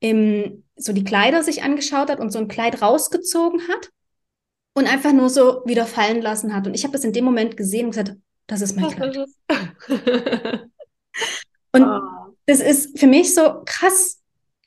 im, 0.00 0.64
so 0.74 0.94
die 0.94 1.04
Kleider 1.04 1.42
sich 1.42 1.62
angeschaut 1.62 2.08
hat 2.08 2.18
und 2.18 2.30
so 2.30 2.38
ein 2.38 2.48
Kleid 2.48 2.80
rausgezogen 2.80 3.68
hat 3.68 3.90
und 4.72 4.90
einfach 4.90 5.12
nur 5.12 5.28
so 5.28 5.62
wieder 5.66 5.84
fallen 5.84 6.22
lassen 6.22 6.54
hat. 6.54 6.66
Und 6.66 6.74
ich 6.74 6.84
habe 6.84 6.92
das 6.92 7.04
in 7.04 7.12
dem 7.12 7.26
Moment 7.26 7.58
gesehen 7.58 7.84
und 7.84 7.90
gesagt, 7.90 8.14
das 8.46 8.62
ist 8.62 8.74
mein 8.74 8.90
Kleid. 8.90 9.18
Und 11.76 11.88
oh. 11.88 12.34
das 12.46 12.60
ist 12.60 12.98
für 12.98 13.06
mich 13.06 13.34
so 13.34 13.62
krass. 13.64 14.22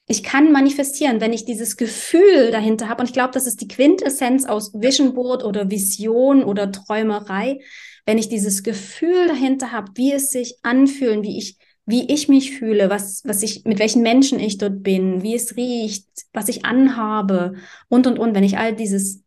Ich 0.08 0.24
kann 0.24 0.52
manifestieren, 0.52 1.22
wenn 1.22 1.34
ich 1.34 1.46
dieses 1.46 1.78
Gefühl 1.78 2.52
dahinter 2.52 2.90
habe. 2.90 3.02
Und 3.02 3.08
ich 3.08 3.14
glaube, 3.14 3.34
das 3.34 3.46
ist 3.46 3.62
die 3.62 3.68
Quintessenz 3.68 4.46
aus 4.46 4.74
Vision 4.74 5.14
Board 5.14 5.44
oder 5.44 5.70
Vision 5.70 6.44
oder 6.44 6.72
Träumerei. 6.72 7.60
Wenn 8.06 8.18
ich 8.18 8.30
dieses 8.30 8.64
Gefühl 8.64 9.28
dahinter 9.28 9.72
habe, 9.72 9.92
wie 9.96 10.12
es 10.14 10.32
sich 10.32 10.58
anfühlen, 10.64 11.22
wie 11.22 11.38
ich, 11.38 11.58
wie 11.86 12.12
ich 12.12 12.28
mich 12.28 12.58
fühle, 12.58 12.90
was, 12.90 13.22
was 13.26 13.44
ich, 13.44 13.66
mit 13.66 13.78
welchen 13.80 14.02
Menschen 14.02 14.40
ich 14.40 14.58
dort 14.58 14.82
bin, 14.82 15.22
wie 15.22 15.36
es 15.36 15.56
riecht, 15.56 16.08
was 16.34 16.50
ich 16.50 16.66
anhabe 16.66 17.56
und, 17.88 18.08
und, 18.08 18.18
und. 18.18 18.34
Wenn 18.34 18.44
ich 18.44 18.58
all 18.58 18.76
dieses 18.76 19.24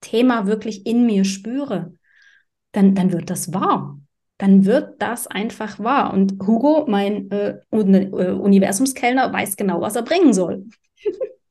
Thema 0.00 0.46
wirklich 0.46 0.86
in 0.86 1.04
mir 1.04 1.24
spüre, 1.24 1.94
dann, 2.70 2.94
dann 2.94 3.12
wird 3.12 3.28
das 3.28 3.52
wahr 3.52 3.98
dann 4.42 4.64
wird 4.66 5.00
das 5.00 5.28
einfach 5.28 5.78
wahr. 5.78 6.12
Und 6.12 6.44
Hugo, 6.44 6.84
mein 6.88 7.30
äh, 7.30 7.60
äh, 7.70 8.32
Universumskellner, 8.32 9.32
weiß 9.32 9.56
genau, 9.56 9.80
was 9.80 9.94
er 9.94 10.02
bringen 10.02 10.34
soll. 10.34 10.64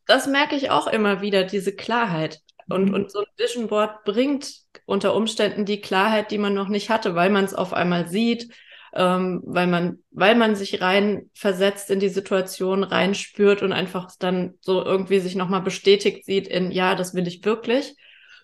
das 0.08 0.28
merke 0.28 0.58
ich 0.58 0.72
auch 0.72 0.88
immer 0.88 1.22
wieder, 1.22 1.46
diese 1.46 1.74
Klarheit. 1.74 2.42
Und, 2.68 2.90
Mhm. 2.90 2.94
und 2.94 3.12
so 3.12 3.20
ein 3.20 3.26
Vision 3.38 3.68
Board 3.68 4.04
bringt 4.04 4.56
unter 4.86 5.16
Umständen 5.16 5.64
die 5.64 5.80
Klarheit, 5.80 6.32
die 6.32 6.38
man 6.38 6.54
noch 6.54 6.68
nicht 6.68 6.90
hatte, 6.90 7.16
weil 7.16 7.30
man 7.30 7.46
es 7.46 7.54
auf 7.54 7.72
einmal 7.72 8.10
sieht, 8.10 8.54
ähm, 8.94 9.42
weil 9.46 9.68
man, 9.68 10.00
weil 10.12 10.36
man 10.36 10.56
sich 10.58 10.82
rein 10.82 11.30
versetzt 11.34 11.92
in 11.92 12.02
die 12.02 12.10
Situation, 12.10 12.84
reinspürt 12.84 13.62
und 13.62 13.72
einfach 13.72 14.12
dann 14.20 14.56
so 14.60 14.84
irgendwie 14.84 15.20
sich 15.22 15.36
nochmal 15.36 15.62
bestätigt 15.62 16.26
sieht 16.26 16.46
in, 16.50 16.72
ja, 16.72 16.96
das 16.96 17.14
will 17.14 17.26
ich 17.26 17.46
wirklich. 17.46 17.96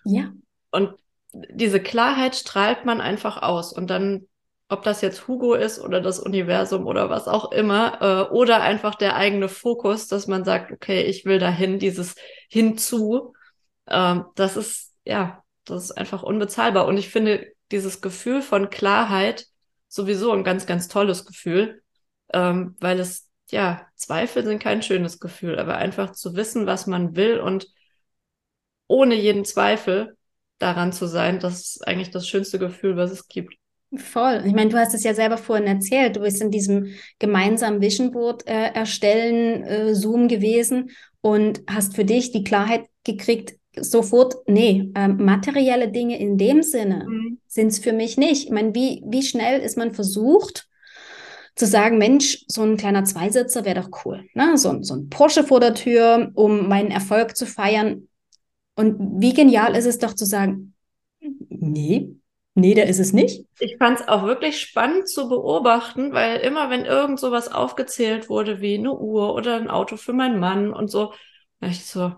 Ja. 0.06 0.32
Und 0.70 0.94
diese 1.50 1.80
Klarheit 1.80 2.34
strahlt 2.34 2.86
man 2.86 3.02
einfach 3.02 3.42
aus. 3.42 3.74
Und 3.74 3.90
dann, 3.90 4.26
ob 4.68 4.82
das 4.82 5.00
jetzt 5.00 5.26
Hugo 5.28 5.54
ist 5.54 5.78
oder 5.78 6.00
das 6.00 6.18
Universum 6.18 6.86
oder 6.86 7.08
was 7.10 7.26
auch 7.26 7.52
immer, 7.52 8.28
äh, 8.30 8.32
oder 8.32 8.62
einfach 8.62 8.94
der 8.94 9.16
eigene 9.16 9.48
Fokus, 9.48 10.08
dass 10.08 10.26
man 10.26 10.44
sagt, 10.44 10.72
okay, 10.72 11.02
ich 11.02 11.24
will 11.24 11.38
dahin, 11.38 11.78
dieses 11.78 12.14
hinzu, 12.48 13.34
ähm, 13.88 14.26
das 14.34 14.56
ist, 14.56 14.94
ja, 15.04 15.42
das 15.64 15.84
ist 15.84 15.92
einfach 15.92 16.22
unbezahlbar. 16.22 16.86
Und 16.86 16.98
ich 16.98 17.08
finde 17.08 17.46
dieses 17.72 18.00
Gefühl 18.00 18.42
von 18.42 18.70
Klarheit 18.70 19.46
sowieso 19.88 20.32
ein 20.32 20.44
ganz, 20.44 20.66
ganz 20.66 20.88
tolles 20.88 21.24
Gefühl, 21.26 21.82
ähm, 22.32 22.76
weil 22.80 23.00
es, 23.00 23.28
ja, 23.50 23.86
Zweifel 23.96 24.44
sind 24.44 24.62
kein 24.62 24.82
schönes 24.82 25.18
Gefühl, 25.20 25.58
aber 25.58 25.76
einfach 25.76 26.12
zu 26.12 26.36
wissen, 26.36 26.66
was 26.66 26.86
man 26.86 27.16
will 27.16 27.40
und 27.40 27.68
ohne 28.86 29.14
jeden 29.14 29.44
Zweifel 29.44 30.16
daran 30.58 30.92
zu 30.92 31.06
sein, 31.06 31.40
das 31.40 31.60
ist 31.60 31.86
eigentlich 31.86 32.10
das 32.10 32.26
schönste 32.28 32.58
Gefühl, 32.58 32.96
was 32.96 33.10
es 33.10 33.28
gibt. 33.28 33.57
Voll. 33.96 34.42
Ich 34.46 34.52
meine, 34.52 34.70
du 34.70 34.76
hast 34.76 34.94
es 34.94 35.02
ja 35.02 35.14
selber 35.14 35.38
vorhin 35.38 35.66
erzählt. 35.66 36.16
Du 36.16 36.20
bist 36.20 36.42
in 36.42 36.50
diesem 36.50 36.88
gemeinsamen 37.18 37.80
Vision 37.80 38.10
Board 38.10 38.46
äh, 38.46 38.72
erstellen 38.74 39.64
äh, 39.64 39.94
Zoom 39.94 40.28
gewesen 40.28 40.90
und 41.22 41.62
hast 41.68 41.94
für 41.96 42.04
dich 42.04 42.30
die 42.30 42.44
Klarheit 42.44 42.84
gekriegt, 43.04 43.54
sofort, 43.80 44.36
nee, 44.46 44.90
ähm, 44.94 45.24
materielle 45.24 45.90
Dinge 45.90 46.18
in 46.18 46.36
dem 46.36 46.62
Sinne 46.62 47.06
Mhm. 47.08 47.38
sind 47.46 47.68
es 47.68 47.78
für 47.78 47.92
mich 47.92 48.18
nicht. 48.18 48.44
Ich 48.44 48.50
meine, 48.50 48.74
wie, 48.74 49.02
wie 49.06 49.22
schnell 49.22 49.60
ist 49.60 49.78
man 49.78 49.94
versucht 49.94 50.68
zu 51.54 51.66
sagen, 51.66 51.96
Mensch, 51.98 52.44
so 52.46 52.62
ein 52.62 52.76
kleiner 52.76 53.04
Zweisitzer 53.04 53.64
wäre 53.64 53.80
doch 53.82 54.04
cool. 54.04 54.24
Ne? 54.34 54.56
So, 54.58 54.68
ein- 54.68 54.84
so 54.84 54.94
ein 54.94 55.08
Porsche 55.08 55.44
vor 55.44 55.60
der 55.60 55.74
Tür, 55.74 56.30
um 56.34 56.68
meinen 56.68 56.90
Erfolg 56.90 57.36
zu 57.36 57.46
feiern. 57.46 58.08
Und 58.76 59.20
wie 59.20 59.32
genial 59.32 59.74
ist 59.74 59.86
es 59.86 59.98
doch 59.98 60.14
zu 60.14 60.24
sagen, 60.24 60.74
nee, 61.48 62.14
nee, 62.58 62.74
der 62.74 62.86
ist 62.86 62.98
es 62.98 63.12
nicht. 63.12 63.46
Ich 63.58 63.76
fand 63.78 64.00
es 64.00 64.08
auch 64.08 64.24
wirklich 64.24 64.60
spannend 64.60 65.08
zu 65.08 65.28
beobachten, 65.28 66.12
weil 66.12 66.38
immer 66.40 66.70
wenn 66.70 66.84
irgend 66.84 67.20
sowas 67.20 67.50
aufgezählt 67.50 68.28
wurde, 68.28 68.60
wie 68.60 68.76
eine 68.76 68.92
Uhr 68.92 69.34
oder 69.34 69.56
ein 69.56 69.70
Auto 69.70 69.96
für 69.96 70.12
meinen 70.12 70.38
Mann 70.38 70.72
und 70.72 70.90
so, 70.90 71.12
da 71.60 71.68
ich 71.68 71.84
so, 71.86 72.12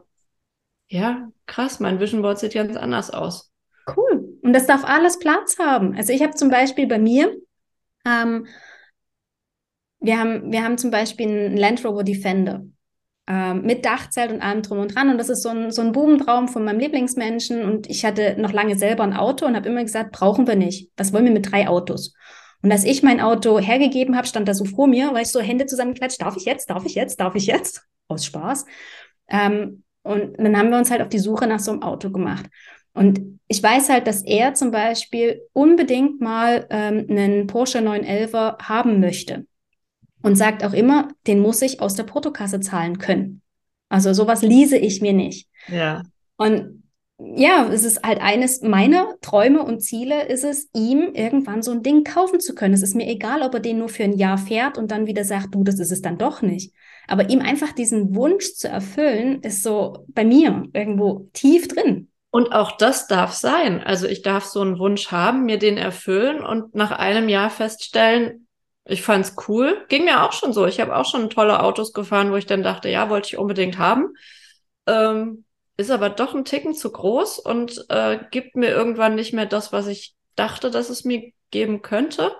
ja, 0.89 1.29
krass, 1.47 1.81
mein 1.81 2.01
Vision 2.01 2.23
Board 2.23 2.39
sieht 2.39 2.55
ganz 2.55 2.77
anders 2.77 3.11
aus. 3.11 3.53
Cool. 3.97 4.39
Und 4.43 4.53
das 4.53 4.67
darf 4.67 4.85
alles 4.85 5.19
Platz 5.19 5.59
haben. 5.59 5.95
Also 5.97 6.13
ich 6.13 6.23
habe 6.23 6.35
zum 6.35 6.51
Beispiel 6.51 6.87
bei 6.87 6.99
mir, 6.99 7.37
ähm, 8.07 8.47
wir 10.01 10.19
haben, 10.19 10.51
wir 10.51 10.65
haben 10.65 10.79
zum 10.79 10.91
Beispiel 10.91 11.29
einen 11.29 11.57
Land 11.57 11.85
Rover 11.85 12.05
Defender 12.05 12.65
ähm, 13.27 13.63
mit 13.63 13.85
Dachzelt 13.85 14.33
und 14.33 14.43
allem 14.43 14.63
drum 14.63 14.79
und 14.79 14.95
dran. 14.95 15.11
Und 15.11 15.19
das 15.19 15.29
ist 15.29 15.43
so 15.43 15.51
ein, 15.51 15.71
so 15.71 15.83
ein 15.83 15.93
Bubentraum 15.93 16.49
von 16.49 16.65
meinem 16.65 16.81
Lieblingsmenschen. 16.81 17.63
Und 17.63 17.89
ich 17.89 18.05
hatte 18.05 18.37
noch 18.39 18.53
lange 18.53 18.77
selber 18.77 19.05
ein 19.05 19.15
Auto 19.15 19.47
und 19.47 19.57
habe 19.57 19.69
immer 19.69 19.83
gesagt, 19.83 20.13
brauchen 20.13 20.47
wir 20.47 20.57
nicht. 20.57 20.91
Was 20.97 21.13
wollen 21.13 21.25
wir 21.25 21.33
mit 21.33 21.51
drei 21.51 21.69
Autos? 21.69 22.15
Und 22.63 22.73
als 22.73 22.85
ich 22.85 23.03
mein 23.03 23.21
Auto 23.21 23.59
hergegeben 23.59 24.17
habe, 24.17 24.27
stand 24.27 24.49
da 24.49 24.55
so 24.55 24.65
vor 24.65 24.87
mir, 24.87 25.15
weil 25.15 25.23
ich 25.23 25.29
so 25.29 25.41
Hände 25.41 25.67
zusammengeklatscht, 25.67 26.21
darf 26.21 26.37
ich 26.37 26.45
jetzt, 26.45 26.69
darf 26.69 26.85
ich 26.85 26.95
jetzt, 26.95 27.21
darf 27.21 27.35
ich 27.35 27.47
jetzt? 27.47 27.83
Aus 28.09 28.25
Spaß. 28.25 28.67
Ähm, 29.29 29.85
und 30.03 30.37
dann 30.39 30.57
haben 30.57 30.71
wir 30.71 30.79
uns 30.79 30.91
halt 30.91 31.03
auf 31.03 31.09
die 31.09 31.19
Suche 31.19 31.47
nach 31.47 31.61
so 31.61 31.73
einem 31.73 31.83
Auto 31.83 32.11
gemacht. 32.11 32.47
Und 32.93 33.41
ich 33.47 33.63
weiß 33.63 33.89
halt, 33.89 34.07
dass 34.07 34.23
er 34.23 34.55
zum 34.55 34.71
Beispiel 34.71 35.43
unbedingt 35.53 36.21
mal 36.21 36.67
ähm, 36.71 37.07
einen 37.09 37.47
Porsche 37.47 37.79
911er 37.79 38.61
haben 38.63 39.01
möchte. 39.01 39.47
Und 40.23 40.37
sagt 40.37 40.65
auch 40.65 40.73
immer, 40.73 41.09
den 41.27 41.41
muss 41.41 41.63
ich 41.63 41.81
aus 41.81 41.95
der 41.95 42.03
Portokasse 42.05 42.61
zahlen 42.61 42.99
können. 42.99 43.43
Also 43.89 44.13
sowas 44.13 44.43
lease 44.43 44.77
ich 44.77 45.01
mir 45.01 45.13
nicht. 45.13 45.49
Ja. 45.69 46.03
Und 46.37 46.81
ja, 47.19 47.69
es 47.71 47.85
ist 47.85 48.03
halt 48.03 48.21
eines 48.21 48.63
meiner 48.63 49.15
Träume 49.21 49.63
und 49.63 49.81
Ziele, 49.81 50.27
ist 50.27 50.45
es, 50.45 50.69
ihm 50.73 51.11
irgendwann 51.13 51.63
so 51.63 51.71
ein 51.71 51.83
Ding 51.83 52.03
kaufen 52.05 52.41
zu 52.41 52.55
können. 52.55 52.73
Es 52.73 52.83
ist 52.83 52.95
mir 52.95 53.09
egal, 53.09 53.43
ob 53.43 53.55
er 53.55 53.61
den 53.61 53.79
nur 53.79 53.89
für 53.89 54.05
ein 54.05 54.17
Jahr 54.17 54.39
fährt 54.39 54.79
und 54.79 54.91
dann 54.91 55.07
wieder 55.07 55.25
sagt, 55.25 55.55
du, 55.55 55.63
das 55.63 55.79
ist 55.79 55.93
es 55.93 56.01
dann 56.01 56.19
doch 56.19 56.41
nicht. 56.41 56.73
Aber 57.09 57.29
ihm 57.29 57.41
einfach 57.41 57.73
diesen 57.73 58.15
Wunsch 58.15 58.55
zu 58.55 58.69
erfüllen, 58.69 59.41
ist 59.43 59.63
so 59.63 60.05
bei 60.09 60.25
mir 60.25 60.65
irgendwo 60.73 61.29
tief 61.33 61.69
drin. 61.69 62.09
Und 62.31 62.53
auch 62.53 62.77
das 62.77 63.09
darf 63.09 63.33
sein. 63.33 63.83
Also 63.83 64.07
ich 64.07 64.23
darf 64.23 64.45
so 64.45 64.61
einen 64.61 64.79
Wunsch 64.79 65.11
haben, 65.11 65.45
mir 65.45 65.59
den 65.59 65.77
erfüllen 65.77 66.43
und 66.43 66.75
nach 66.75 66.93
einem 66.93 67.29
Jahr 67.29 67.51
feststellen, 67.51 68.47
ich 68.91 69.03
fand's 69.03 69.37
cool. 69.49 69.85
Ging 69.89 70.05
mir 70.05 70.25
auch 70.25 70.33
schon 70.33 70.53
so. 70.53 70.67
Ich 70.67 70.81
habe 70.81 70.97
auch 70.97 71.05
schon 71.05 71.31
tolle 71.31 71.63
Autos 71.63 71.93
gefahren, 71.93 72.33
wo 72.33 72.37
ich 72.37 72.47
dann 72.47 72.63
dachte, 72.63 72.89
ja, 72.89 73.09
wollte 73.09 73.29
ich 73.29 73.39
unbedingt 73.39 73.79
haben. 73.79 74.15
Ähm, 74.87 75.45
ist 75.77 75.91
aber 75.91 76.11
doch 76.11 76.35
ein 76.35 76.45
Ticken 76.45 76.75
zu 76.75 76.91
groß 76.91 77.39
und 77.39 77.87
äh, 77.89 78.19
gibt 78.31 78.57
mir 78.57 78.69
irgendwann 78.69 79.15
nicht 79.15 79.33
mehr 79.33 79.47
das, 79.47 79.73
was 79.73 79.87
ich 79.87 80.15
dachte, 80.35 80.71
dass 80.71 80.91
es 80.91 81.05
mir 81.05 81.33
geben 81.51 81.83
könnte. 81.83 82.33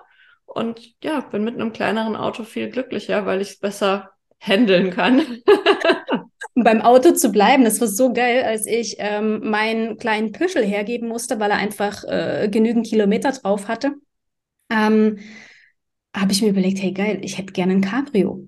Und 0.45 0.93
ja, 1.03 1.21
bin 1.21 1.43
mit 1.45 1.55
einem 1.55 1.71
kleineren 1.71 2.17
Auto 2.17 2.43
viel 2.43 2.69
glücklicher, 2.69 3.25
weil 3.25 3.41
ich 3.41 3.51
es 3.51 3.59
besser 3.59 4.11
handeln 4.41 4.91
kann. 4.91 5.21
Um 6.53 6.63
beim 6.63 6.81
Auto 6.81 7.13
zu 7.13 7.31
bleiben, 7.31 7.63
das 7.63 7.79
war 7.79 7.87
so 7.87 8.11
geil, 8.11 8.43
als 8.43 8.65
ich 8.65 8.97
ähm, 8.99 9.49
meinen 9.49 9.97
kleinen 9.97 10.33
Püschel 10.33 10.65
hergeben 10.65 11.07
musste, 11.07 11.39
weil 11.39 11.51
er 11.51 11.57
einfach 11.57 12.03
äh, 12.03 12.49
genügend 12.51 12.85
Kilometer 12.87 13.31
drauf 13.31 13.69
hatte. 13.69 13.93
Ähm, 14.69 15.19
habe 16.15 16.31
ich 16.31 16.41
mir 16.41 16.49
überlegt, 16.49 16.81
hey 16.81 16.91
geil, 16.91 17.19
ich 17.23 17.37
hätte 17.37 17.53
gerne 17.53 17.73
ein 17.73 17.81
Cabrio. 17.81 18.47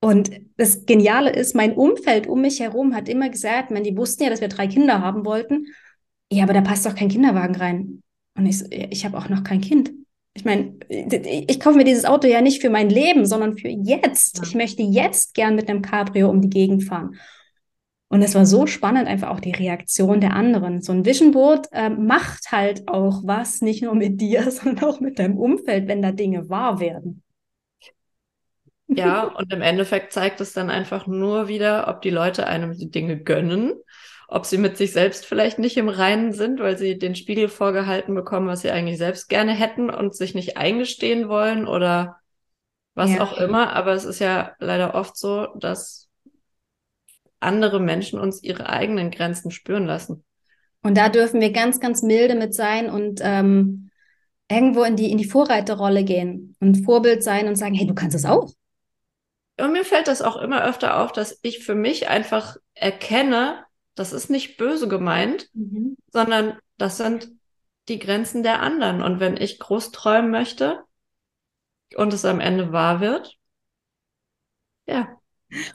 Und 0.00 0.30
das 0.56 0.84
Geniale 0.84 1.30
ist, 1.30 1.54
mein 1.54 1.72
Umfeld 1.72 2.26
um 2.26 2.42
mich 2.42 2.60
herum 2.60 2.94
hat 2.94 3.08
immer 3.08 3.30
gesagt, 3.30 3.70
man, 3.70 3.84
die 3.84 3.96
wussten 3.96 4.24
ja, 4.24 4.30
dass 4.30 4.40
wir 4.40 4.48
drei 4.48 4.66
Kinder 4.66 5.00
haben 5.00 5.24
wollten. 5.24 5.66
Ja, 6.30 6.44
aber 6.44 6.52
da 6.52 6.60
passt 6.60 6.84
doch 6.84 6.94
kein 6.94 7.08
Kinderwagen 7.08 7.56
rein. 7.56 8.02
Und 8.36 8.46
ich, 8.46 8.58
so, 8.58 8.66
ich 8.70 9.04
habe 9.04 9.16
auch 9.16 9.28
noch 9.28 9.44
kein 9.44 9.60
Kind. 9.60 9.92
Ich 10.34 10.44
meine, 10.44 10.74
ich 10.88 11.60
kaufe 11.60 11.76
mir 11.76 11.84
dieses 11.84 12.04
Auto 12.04 12.26
ja 12.26 12.40
nicht 12.40 12.60
für 12.60 12.68
mein 12.68 12.90
Leben, 12.90 13.24
sondern 13.24 13.56
für 13.56 13.68
jetzt. 13.68 14.42
Ich 14.44 14.54
möchte 14.54 14.82
jetzt 14.82 15.32
gern 15.34 15.54
mit 15.54 15.70
einem 15.70 15.80
Cabrio 15.80 16.28
um 16.28 16.42
die 16.42 16.50
Gegend 16.50 16.84
fahren. 16.84 17.14
Und 18.14 18.22
es 18.22 18.36
war 18.36 18.46
so 18.46 18.68
spannend, 18.68 19.08
einfach 19.08 19.28
auch 19.30 19.40
die 19.40 19.50
Reaktion 19.50 20.20
der 20.20 20.34
anderen. 20.34 20.80
So 20.80 20.92
ein 20.92 21.04
Vision 21.04 21.32
Board 21.32 21.66
äh, 21.72 21.90
macht 21.90 22.52
halt 22.52 22.86
auch 22.86 23.22
was, 23.24 23.60
nicht 23.60 23.82
nur 23.82 23.96
mit 23.96 24.20
dir, 24.20 24.48
sondern 24.52 24.84
auch 24.84 25.00
mit 25.00 25.18
deinem 25.18 25.36
Umfeld, 25.36 25.88
wenn 25.88 26.00
da 26.00 26.12
Dinge 26.12 26.48
wahr 26.48 26.78
werden. 26.78 27.24
Ja, 28.86 29.24
und 29.24 29.52
im 29.52 29.62
Endeffekt 29.62 30.12
zeigt 30.12 30.40
es 30.40 30.52
dann 30.52 30.70
einfach 30.70 31.08
nur 31.08 31.48
wieder, 31.48 31.88
ob 31.88 32.02
die 32.02 32.10
Leute 32.10 32.46
einem 32.46 32.78
die 32.78 32.88
Dinge 32.88 33.18
gönnen, 33.20 33.72
ob 34.28 34.46
sie 34.46 34.58
mit 34.58 34.76
sich 34.76 34.92
selbst 34.92 35.26
vielleicht 35.26 35.58
nicht 35.58 35.76
im 35.76 35.88
Reinen 35.88 36.32
sind, 36.32 36.60
weil 36.60 36.78
sie 36.78 36.96
den 36.96 37.16
Spiegel 37.16 37.48
vorgehalten 37.48 38.14
bekommen, 38.14 38.46
was 38.46 38.60
sie 38.60 38.70
eigentlich 38.70 38.98
selbst 38.98 39.28
gerne 39.28 39.54
hätten 39.54 39.90
und 39.90 40.14
sich 40.14 40.36
nicht 40.36 40.56
eingestehen 40.56 41.28
wollen 41.28 41.66
oder 41.66 42.20
was 42.94 43.10
Ja. 43.10 43.22
auch 43.22 43.38
immer. 43.38 43.72
Aber 43.72 43.90
es 43.94 44.04
ist 44.04 44.20
ja 44.20 44.52
leider 44.60 44.94
oft 44.94 45.16
so, 45.16 45.48
dass 45.56 46.03
andere 47.44 47.80
Menschen 47.80 48.18
uns 48.18 48.42
ihre 48.42 48.68
eigenen 48.68 49.10
Grenzen 49.10 49.50
spüren 49.50 49.86
lassen. 49.86 50.24
Und 50.82 50.96
da 50.96 51.08
dürfen 51.08 51.40
wir 51.40 51.52
ganz, 51.52 51.80
ganz 51.80 52.02
milde 52.02 52.34
mit 52.34 52.54
sein 52.54 52.90
und 52.90 53.20
ähm, 53.22 53.90
irgendwo 54.50 54.82
in 54.82 54.96
die, 54.96 55.10
in 55.10 55.18
die 55.18 55.24
Vorreiterrolle 55.24 56.04
gehen 56.04 56.56
und 56.60 56.84
Vorbild 56.84 57.22
sein 57.22 57.48
und 57.48 57.56
sagen, 57.56 57.74
hey, 57.74 57.86
du 57.86 57.94
kannst 57.94 58.14
es 58.14 58.24
auch. 58.24 58.52
Und 59.58 59.72
mir 59.72 59.84
fällt 59.84 60.08
das 60.08 60.20
auch 60.20 60.36
immer 60.36 60.64
öfter 60.64 61.00
auf, 61.00 61.12
dass 61.12 61.38
ich 61.42 61.64
für 61.64 61.74
mich 61.74 62.08
einfach 62.08 62.56
erkenne, 62.74 63.64
das 63.94 64.12
ist 64.12 64.28
nicht 64.28 64.56
böse 64.56 64.88
gemeint, 64.88 65.48
sondern 66.12 66.58
das 66.76 66.96
sind 66.96 67.30
die 67.88 67.98
Grenzen 67.98 68.42
der 68.42 68.60
anderen. 68.60 69.02
Und 69.02 69.20
wenn 69.20 69.36
ich 69.36 69.60
groß 69.60 69.92
träumen 69.92 70.30
möchte 70.30 70.82
und 71.96 72.12
es 72.12 72.24
am 72.24 72.40
Ende 72.40 72.72
wahr 72.72 73.00
wird, 73.00 73.38
ja, 74.86 75.16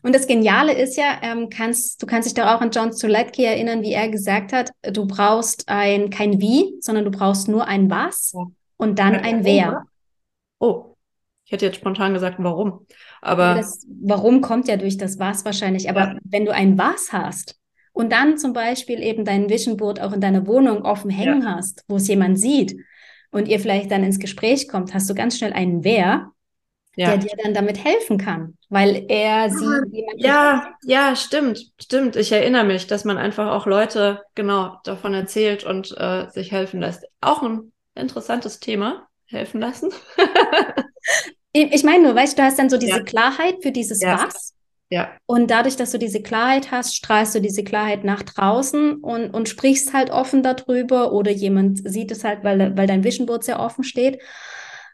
Und 0.03 0.13
das 0.15 0.27
Geniale 0.27 0.73
ist 0.73 0.97
ja, 0.97 1.19
ähm, 1.21 1.49
kannst, 1.49 2.01
du 2.01 2.05
kannst 2.05 2.27
dich 2.27 2.33
doch 2.33 2.47
auch 2.47 2.61
an 2.61 2.71
John 2.71 2.89
Strzelecki 2.91 3.43
erinnern, 3.43 3.81
wie 3.81 3.93
er 3.93 4.09
gesagt 4.09 4.53
hat, 4.53 4.71
du 4.83 5.05
brauchst 5.07 5.67
ein, 5.67 6.09
kein 6.09 6.39
Wie, 6.41 6.75
sondern 6.81 7.05
du 7.05 7.11
brauchst 7.11 7.47
nur 7.47 7.67
ein 7.67 7.89
Was 7.89 8.33
Ja. 8.33 8.45
und 8.77 8.99
dann 8.99 9.15
ein 9.15 9.43
Wer. 9.45 9.85
Oh, 10.59 10.95
ich 11.45 11.51
hätte 11.51 11.65
jetzt 11.65 11.77
spontan 11.77 12.13
gesagt, 12.13 12.35
warum. 12.39 12.85
Ja, 12.89 12.95
Aber 13.21 13.55
das 13.55 13.85
Warum 14.01 14.41
kommt 14.41 14.67
ja 14.67 14.77
durch 14.77 14.97
das 14.97 15.17
Was 15.19 15.45
wahrscheinlich. 15.45 15.89
Aber 15.89 16.01
Ja. 16.01 16.17
wenn 16.23 16.45
du 16.45 16.53
ein 16.53 16.77
Was 16.77 17.11
hast 17.11 17.55
und 17.93 18.11
dann 18.11 18.37
zum 18.37 18.53
Beispiel 18.53 19.01
eben 19.01 19.25
dein 19.25 19.49
Vision 19.49 19.77
Board 19.77 19.99
auch 20.01 20.13
in 20.13 20.21
deiner 20.21 20.45
Wohnung 20.45 20.83
offen 20.83 21.09
hängen 21.09 21.47
hast, 21.49 21.83
wo 21.87 21.95
es 21.95 22.07
jemand 22.07 22.39
sieht 22.39 22.75
und 23.31 23.47
ihr 23.47 23.59
vielleicht 23.59 23.91
dann 23.91 24.03
ins 24.03 24.19
Gespräch 24.19 24.67
kommt, 24.67 24.93
hast 24.93 25.09
du 25.09 25.15
ganz 25.15 25.37
schnell 25.37 25.53
einen 25.53 25.83
Wer. 25.83 26.31
Ja. 26.99 27.15
der 27.15 27.17
dir 27.17 27.31
dann 27.41 27.53
damit 27.53 27.83
helfen 27.83 28.17
kann, 28.17 28.57
weil 28.67 29.05
er 29.07 29.49
sie 29.49 29.81
jemand 29.91 30.21
Ja, 30.21 30.75
ja, 30.83 31.15
stimmt, 31.15 31.71
stimmt. 31.81 32.17
Ich 32.17 32.31
erinnere 32.31 32.65
mich, 32.65 32.87
dass 32.87 33.05
man 33.05 33.17
einfach 33.17 33.51
auch 33.51 33.65
Leute 33.65 34.21
genau 34.35 34.77
davon 34.83 35.13
erzählt 35.13 35.63
und 35.63 35.95
äh, 35.97 36.27
sich 36.29 36.51
helfen 36.51 36.81
lässt. 36.81 37.05
Auch 37.21 37.41
ein 37.41 37.71
interessantes 37.95 38.59
Thema, 38.59 39.07
helfen 39.27 39.61
lassen. 39.61 39.91
ich 41.53 41.83
meine 41.83 42.03
nur, 42.03 42.15
weißt 42.15 42.37
du, 42.37 42.41
du 42.41 42.45
hast 42.45 42.59
dann 42.59 42.69
so 42.69 42.77
diese 42.77 42.97
ja. 42.97 43.03
Klarheit 43.03 43.55
für 43.61 43.71
dieses 43.71 44.01
ja. 44.01 44.25
Was. 44.25 44.53
Ja. 44.91 45.11
Und 45.25 45.51
dadurch, 45.51 45.77
dass 45.77 45.91
du 45.91 45.99
diese 45.99 46.21
Klarheit 46.21 46.71
hast, 46.71 46.95
strahlst 46.95 47.35
du 47.35 47.39
diese 47.39 47.63
Klarheit 47.63 48.03
nach 48.03 48.23
draußen 48.23 48.95
und, 48.95 49.29
und 49.29 49.47
sprichst 49.47 49.93
halt 49.93 50.09
offen 50.09 50.43
darüber 50.43 51.13
oder 51.13 51.31
jemand 51.31 51.87
sieht 51.89 52.11
es 52.11 52.23
halt, 52.23 52.43
weil, 52.43 52.75
weil 52.75 52.87
dein 52.87 53.03
Vision 53.03 53.27
Board 53.27 53.43
sehr 53.43 53.59
offen 53.59 53.83
steht. 53.83 54.19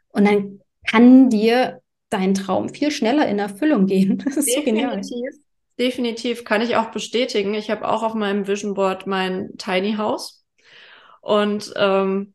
Und 0.10 0.26
dann 0.26 0.60
kann 0.86 1.30
dir 1.30 1.82
dein 2.10 2.34
Traum 2.34 2.70
viel 2.70 2.91
schneller 2.91 3.28
in 3.28 3.39
Erfüllung 3.39 3.88
gehen. 3.88 4.18
Das 4.26 4.38
ist 4.38 4.56
Definitiv. 4.56 5.06
so 5.06 5.15
genial. 5.15 5.32
Definitiv 5.78 6.46
kann 6.46 6.62
ich 6.62 6.78
auch 6.78 6.91
bestätigen. 6.91 7.54
Ich 7.54 7.70
habe 7.70 7.88
auch 7.88 8.04
auf 8.04 8.13
meinem 8.13 8.48
Vision 8.48 8.74
Board 8.76 9.08
mein 9.08 9.58
Tiny 9.58 9.96
House. 9.96 10.46
Und 11.22 11.74
ähm, 11.76 12.34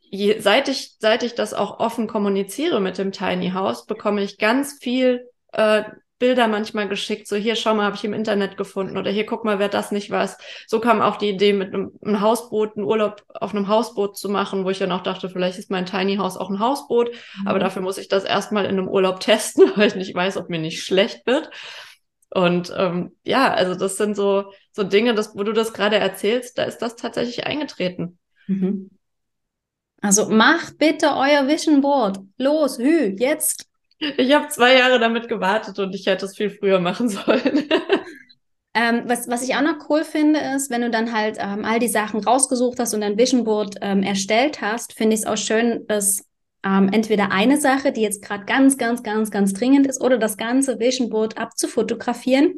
je, 0.00 0.40
seit, 0.40 0.68
ich, 0.68 0.96
seit 0.98 1.22
ich 1.22 1.34
das 1.34 1.54
auch 1.54 1.80
offen 1.80 2.06
kommuniziere 2.06 2.80
mit 2.80 2.98
dem 2.98 3.12
Tiny 3.12 3.50
House, 3.50 3.86
bekomme 3.86 4.22
ich 4.22 4.36
ganz 4.36 4.78
viel 4.80 5.26
äh, 5.52 5.84
Bilder 6.24 6.48
manchmal 6.48 6.88
geschickt, 6.88 7.28
so 7.28 7.36
hier, 7.36 7.54
schau 7.54 7.74
mal, 7.74 7.84
habe 7.84 7.96
ich 7.96 8.04
im 8.04 8.14
Internet 8.14 8.56
gefunden 8.56 8.96
oder 8.96 9.10
hier, 9.10 9.26
guck 9.26 9.44
mal, 9.44 9.58
wer 9.58 9.68
das 9.68 9.92
nicht 9.92 10.10
was. 10.10 10.38
So 10.66 10.80
kam 10.80 11.02
auch 11.02 11.16
die 11.16 11.28
Idee, 11.28 11.52
mit 11.52 11.74
einem, 11.74 11.92
einem 12.02 12.22
Hausboot, 12.22 12.78
einen 12.78 12.86
Urlaub 12.86 13.22
auf 13.28 13.54
einem 13.54 13.68
Hausboot 13.68 14.16
zu 14.16 14.30
machen, 14.30 14.64
wo 14.64 14.70
ich 14.70 14.78
dann 14.78 14.90
auch 14.90 15.02
dachte, 15.02 15.28
vielleicht 15.28 15.58
ist 15.58 15.70
mein 15.70 15.84
Tiny 15.84 16.16
House 16.16 16.38
auch 16.38 16.48
ein 16.48 16.60
Hausboot, 16.60 17.10
mhm. 17.10 17.46
aber 17.46 17.58
dafür 17.58 17.82
muss 17.82 17.98
ich 17.98 18.08
das 18.08 18.24
erstmal 18.24 18.64
in 18.64 18.78
einem 18.78 18.88
Urlaub 18.88 19.20
testen, 19.20 19.70
weil 19.76 19.88
ich 19.88 19.96
nicht 19.96 20.14
weiß, 20.14 20.38
ob 20.38 20.48
mir 20.48 20.58
nicht 20.58 20.82
schlecht 20.82 21.26
wird. 21.26 21.50
Und 22.30 22.72
ähm, 22.74 23.14
ja, 23.22 23.52
also 23.52 23.74
das 23.74 23.98
sind 23.98 24.16
so, 24.16 24.50
so 24.72 24.82
Dinge, 24.82 25.14
das, 25.14 25.36
wo 25.36 25.42
du 25.42 25.52
das 25.52 25.74
gerade 25.74 25.96
erzählst, 25.96 26.56
da 26.56 26.64
ist 26.64 26.78
das 26.78 26.96
tatsächlich 26.96 27.46
eingetreten. 27.46 28.18
Mhm. 28.46 28.88
Also 30.00 30.30
macht 30.30 30.78
bitte 30.78 31.08
euer 31.16 31.46
Vision 31.48 31.82
Board. 31.82 32.18
Los, 32.38 32.78
hü, 32.78 33.14
jetzt. 33.18 33.68
Ich 34.16 34.32
habe 34.32 34.48
zwei 34.48 34.76
Jahre 34.76 34.98
damit 34.98 35.28
gewartet 35.28 35.78
und 35.78 35.94
ich 35.94 36.06
hätte 36.06 36.26
es 36.26 36.36
viel 36.36 36.50
früher 36.50 36.80
machen 36.80 37.08
sollen. 37.08 37.68
Ähm, 38.76 39.02
was, 39.06 39.28
was 39.28 39.42
ich 39.42 39.54
auch 39.54 39.62
noch 39.62 39.88
cool 39.88 40.02
finde, 40.02 40.40
ist, 40.56 40.68
wenn 40.68 40.82
du 40.82 40.90
dann 40.90 41.12
halt 41.12 41.38
ähm, 41.38 41.64
all 41.64 41.78
die 41.78 41.88
Sachen 41.88 42.20
rausgesucht 42.20 42.80
hast 42.80 42.92
und 42.92 43.02
dein 43.02 43.16
Vision 43.16 43.44
Board 43.44 43.76
ähm, 43.80 44.02
erstellt 44.02 44.60
hast, 44.60 44.94
finde 44.94 45.14
ich 45.14 45.20
es 45.20 45.26
auch 45.26 45.36
schön, 45.36 45.86
dass 45.86 46.24
ähm, 46.64 46.88
entweder 46.92 47.30
eine 47.30 47.60
Sache, 47.60 47.92
die 47.92 48.00
jetzt 48.00 48.22
gerade 48.22 48.44
ganz, 48.46 48.76
ganz, 48.76 49.04
ganz, 49.04 49.30
ganz 49.30 49.52
dringend 49.52 49.86
ist, 49.86 50.00
oder 50.00 50.18
das 50.18 50.36
ganze 50.36 50.80
Vision 50.80 51.08
Board 51.08 51.38
abzufotografieren 51.38 52.52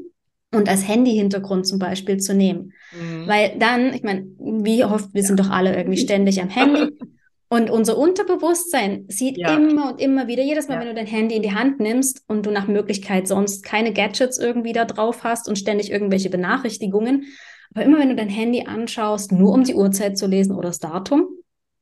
und 0.54 0.70
als 0.70 0.88
Handy-Hintergrund 0.88 1.66
zum 1.66 1.78
Beispiel 1.78 2.16
zu 2.16 2.34
nehmen. 2.34 2.72
Mhm. 2.98 3.26
Weil 3.26 3.58
dann, 3.58 3.92
ich 3.92 4.02
meine, 4.02 4.26
wie 4.38 4.84
oft, 4.84 5.12
wir 5.12 5.22
sind 5.22 5.38
doch 5.38 5.50
alle 5.50 5.76
irgendwie 5.76 5.98
ständig 5.98 6.40
am 6.40 6.48
Handy. 6.48 6.98
Und 7.48 7.70
unser 7.70 7.96
Unterbewusstsein 7.96 9.04
sieht 9.08 9.38
ja. 9.38 9.54
immer 9.54 9.92
und 9.92 10.00
immer 10.00 10.26
wieder, 10.26 10.42
jedes 10.42 10.68
Mal, 10.68 10.74
ja. 10.74 10.80
wenn 10.80 10.88
du 10.88 10.94
dein 10.94 11.06
Handy 11.06 11.36
in 11.36 11.42
die 11.42 11.54
Hand 11.54 11.78
nimmst 11.78 12.24
und 12.26 12.44
du 12.44 12.50
nach 12.50 12.66
Möglichkeit 12.66 13.28
sonst 13.28 13.64
keine 13.64 13.92
Gadgets 13.92 14.38
irgendwie 14.38 14.72
da 14.72 14.84
drauf 14.84 15.22
hast 15.22 15.48
und 15.48 15.56
ständig 15.56 15.92
irgendwelche 15.92 16.28
Benachrichtigungen, 16.28 17.26
aber 17.74 17.84
immer 17.84 17.98
wenn 17.98 18.08
du 18.08 18.16
dein 18.16 18.28
Handy 18.28 18.64
anschaust, 18.66 19.32
nur 19.32 19.52
um 19.52 19.62
die 19.62 19.74
Uhrzeit 19.74 20.18
zu 20.18 20.26
lesen 20.26 20.56
oder 20.56 20.68
das 20.68 20.80
Datum, 20.80 21.28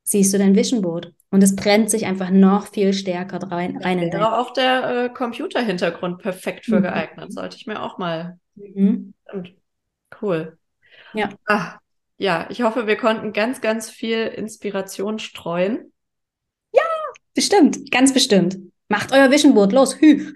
siehst 0.02 0.34
du 0.34 0.38
dein 0.38 0.54
Vision 0.54 0.82
Board. 0.82 1.12
Und 1.30 1.42
es 1.42 1.56
brennt 1.56 1.90
sich 1.90 2.06
einfach 2.06 2.30
noch 2.30 2.66
viel 2.66 2.92
stärker 2.92 3.38
rein, 3.50 3.78
rein 3.78 3.98
in 3.98 4.10
dein. 4.10 4.22
auch 4.22 4.52
der 4.52 5.04
äh, 5.04 5.08
Computerhintergrund 5.08 6.18
perfekt 6.18 6.66
für 6.66 6.78
mhm. 6.78 6.84
geeignet. 6.84 7.32
Sollte 7.32 7.56
ich 7.56 7.66
mir 7.66 7.82
auch 7.82 7.98
mal. 7.98 8.38
Mhm. 8.54 9.14
Cool. 10.20 10.58
Ja. 11.14 11.30
Ach, 11.46 11.78
ja, 12.16 12.46
ich 12.50 12.62
hoffe, 12.62 12.86
wir 12.86 12.96
konnten 12.96 13.32
ganz, 13.32 13.60
ganz 13.60 13.90
viel 13.90 14.26
Inspiration 14.26 15.18
streuen. 15.18 15.92
Ja, 16.72 16.82
bestimmt, 17.34 17.90
ganz 17.90 18.12
bestimmt. 18.12 18.58
Macht 18.88 19.12
euer 19.12 19.30
Vision 19.30 19.54
Board, 19.54 19.72
los, 19.72 20.00
hü. 20.00 20.32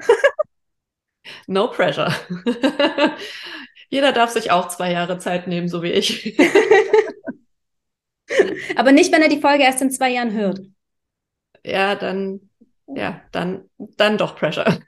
no 1.46 1.68
pressure. 1.68 2.12
Jeder 3.90 4.12
darf 4.12 4.30
sich 4.30 4.50
auch 4.50 4.68
zwei 4.68 4.92
Jahre 4.92 5.18
Zeit 5.18 5.46
nehmen, 5.46 5.68
so 5.68 5.82
wie 5.82 5.92
ich. 5.92 6.38
Aber 8.76 8.92
nicht, 8.92 9.12
wenn 9.12 9.22
er 9.22 9.28
die 9.28 9.40
Folge 9.40 9.64
erst 9.64 9.80
in 9.80 9.90
zwei 9.90 10.10
Jahren 10.10 10.32
hört. 10.32 10.60
Ja, 11.64 11.94
dann, 11.94 12.50
ja, 12.86 13.22
dann, 13.32 13.70
dann 13.78 14.18
doch 14.18 14.36
Pressure. 14.36 14.78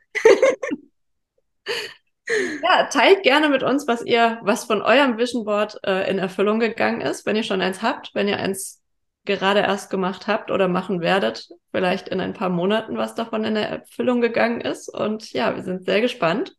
Ja, 2.62 2.84
teilt 2.84 3.22
gerne 3.22 3.48
mit 3.48 3.62
uns, 3.62 3.86
was 3.86 4.04
ihr, 4.04 4.38
was 4.42 4.64
von 4.64 4.82
eurem 4.82 5.18
Vision 5.18 5.44
Board 5.44 5.78
äh, 5.84 6.10
in 6.10 6.18
Erfüllung 6.18 6.60
gegangen 6.60 7.00
ist, 7.00 7.26
wenn 7.26 7.36
ihr 7.36 7.42
schon 7.42 7.60
eins 7.60 7.82
habt, 7.82 8.14
wenn 8.14 8.28
ihr 8.28 8.38
eins 8.38 8.80
gerade 9.24 9.60
erst 9.60 9.90
gemacht 9.90 10.26
habt 10.26 10.50
oder 10.50 10.68
machen 10.68 11.00
werdet, 11.00 11.48
vielleicht 11.72 12.08
in 12.08 12.20
ein 12.20 12.32
paar 12.32 12.48
Monaten, 12.48 12.96
was 12.96 13.14
davon 13.14 13.44
in 13.44 13.54
der 13.54 13.68
Erfüllung 13.68 14.20
gegangen 14.20 14.60
ist. 14.60 14.88
Und 14.88 15.32
ja, 15.32 15.54
wir 15.54 15.62
sind 15.62 15.84
sehr 15.84 16.00
gespannt. 16.00 16.56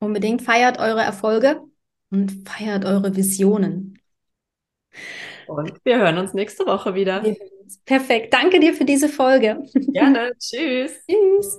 Unbedingt 0.00 0.42
feiert 0.42 0.78
eure 0.78 1.02
Erfolge 1.02 1.60
und 2.10 2.48
feiert 2.48 2.84
eure 2.84 3.14
Visionen. 3.14 3.98
Und 5.46 5.84
wir 5.84 5.98
hören 5.98 6.18
uns 6.18 6.32
nächste 6.32 6.66
Woche 6.66 6.94
wieder. 6.94 7.22
Perfekt. 7.84 8.32
Danke 8.32 8.60
dir 8.60 8.74
für 8.74 8.84
diese 8.84 9.08
Folge. 9.08 9.62
Gerne. 9.74 10.32
Tschüss. 10.38 10.92
Tschüss. 11.08 11.58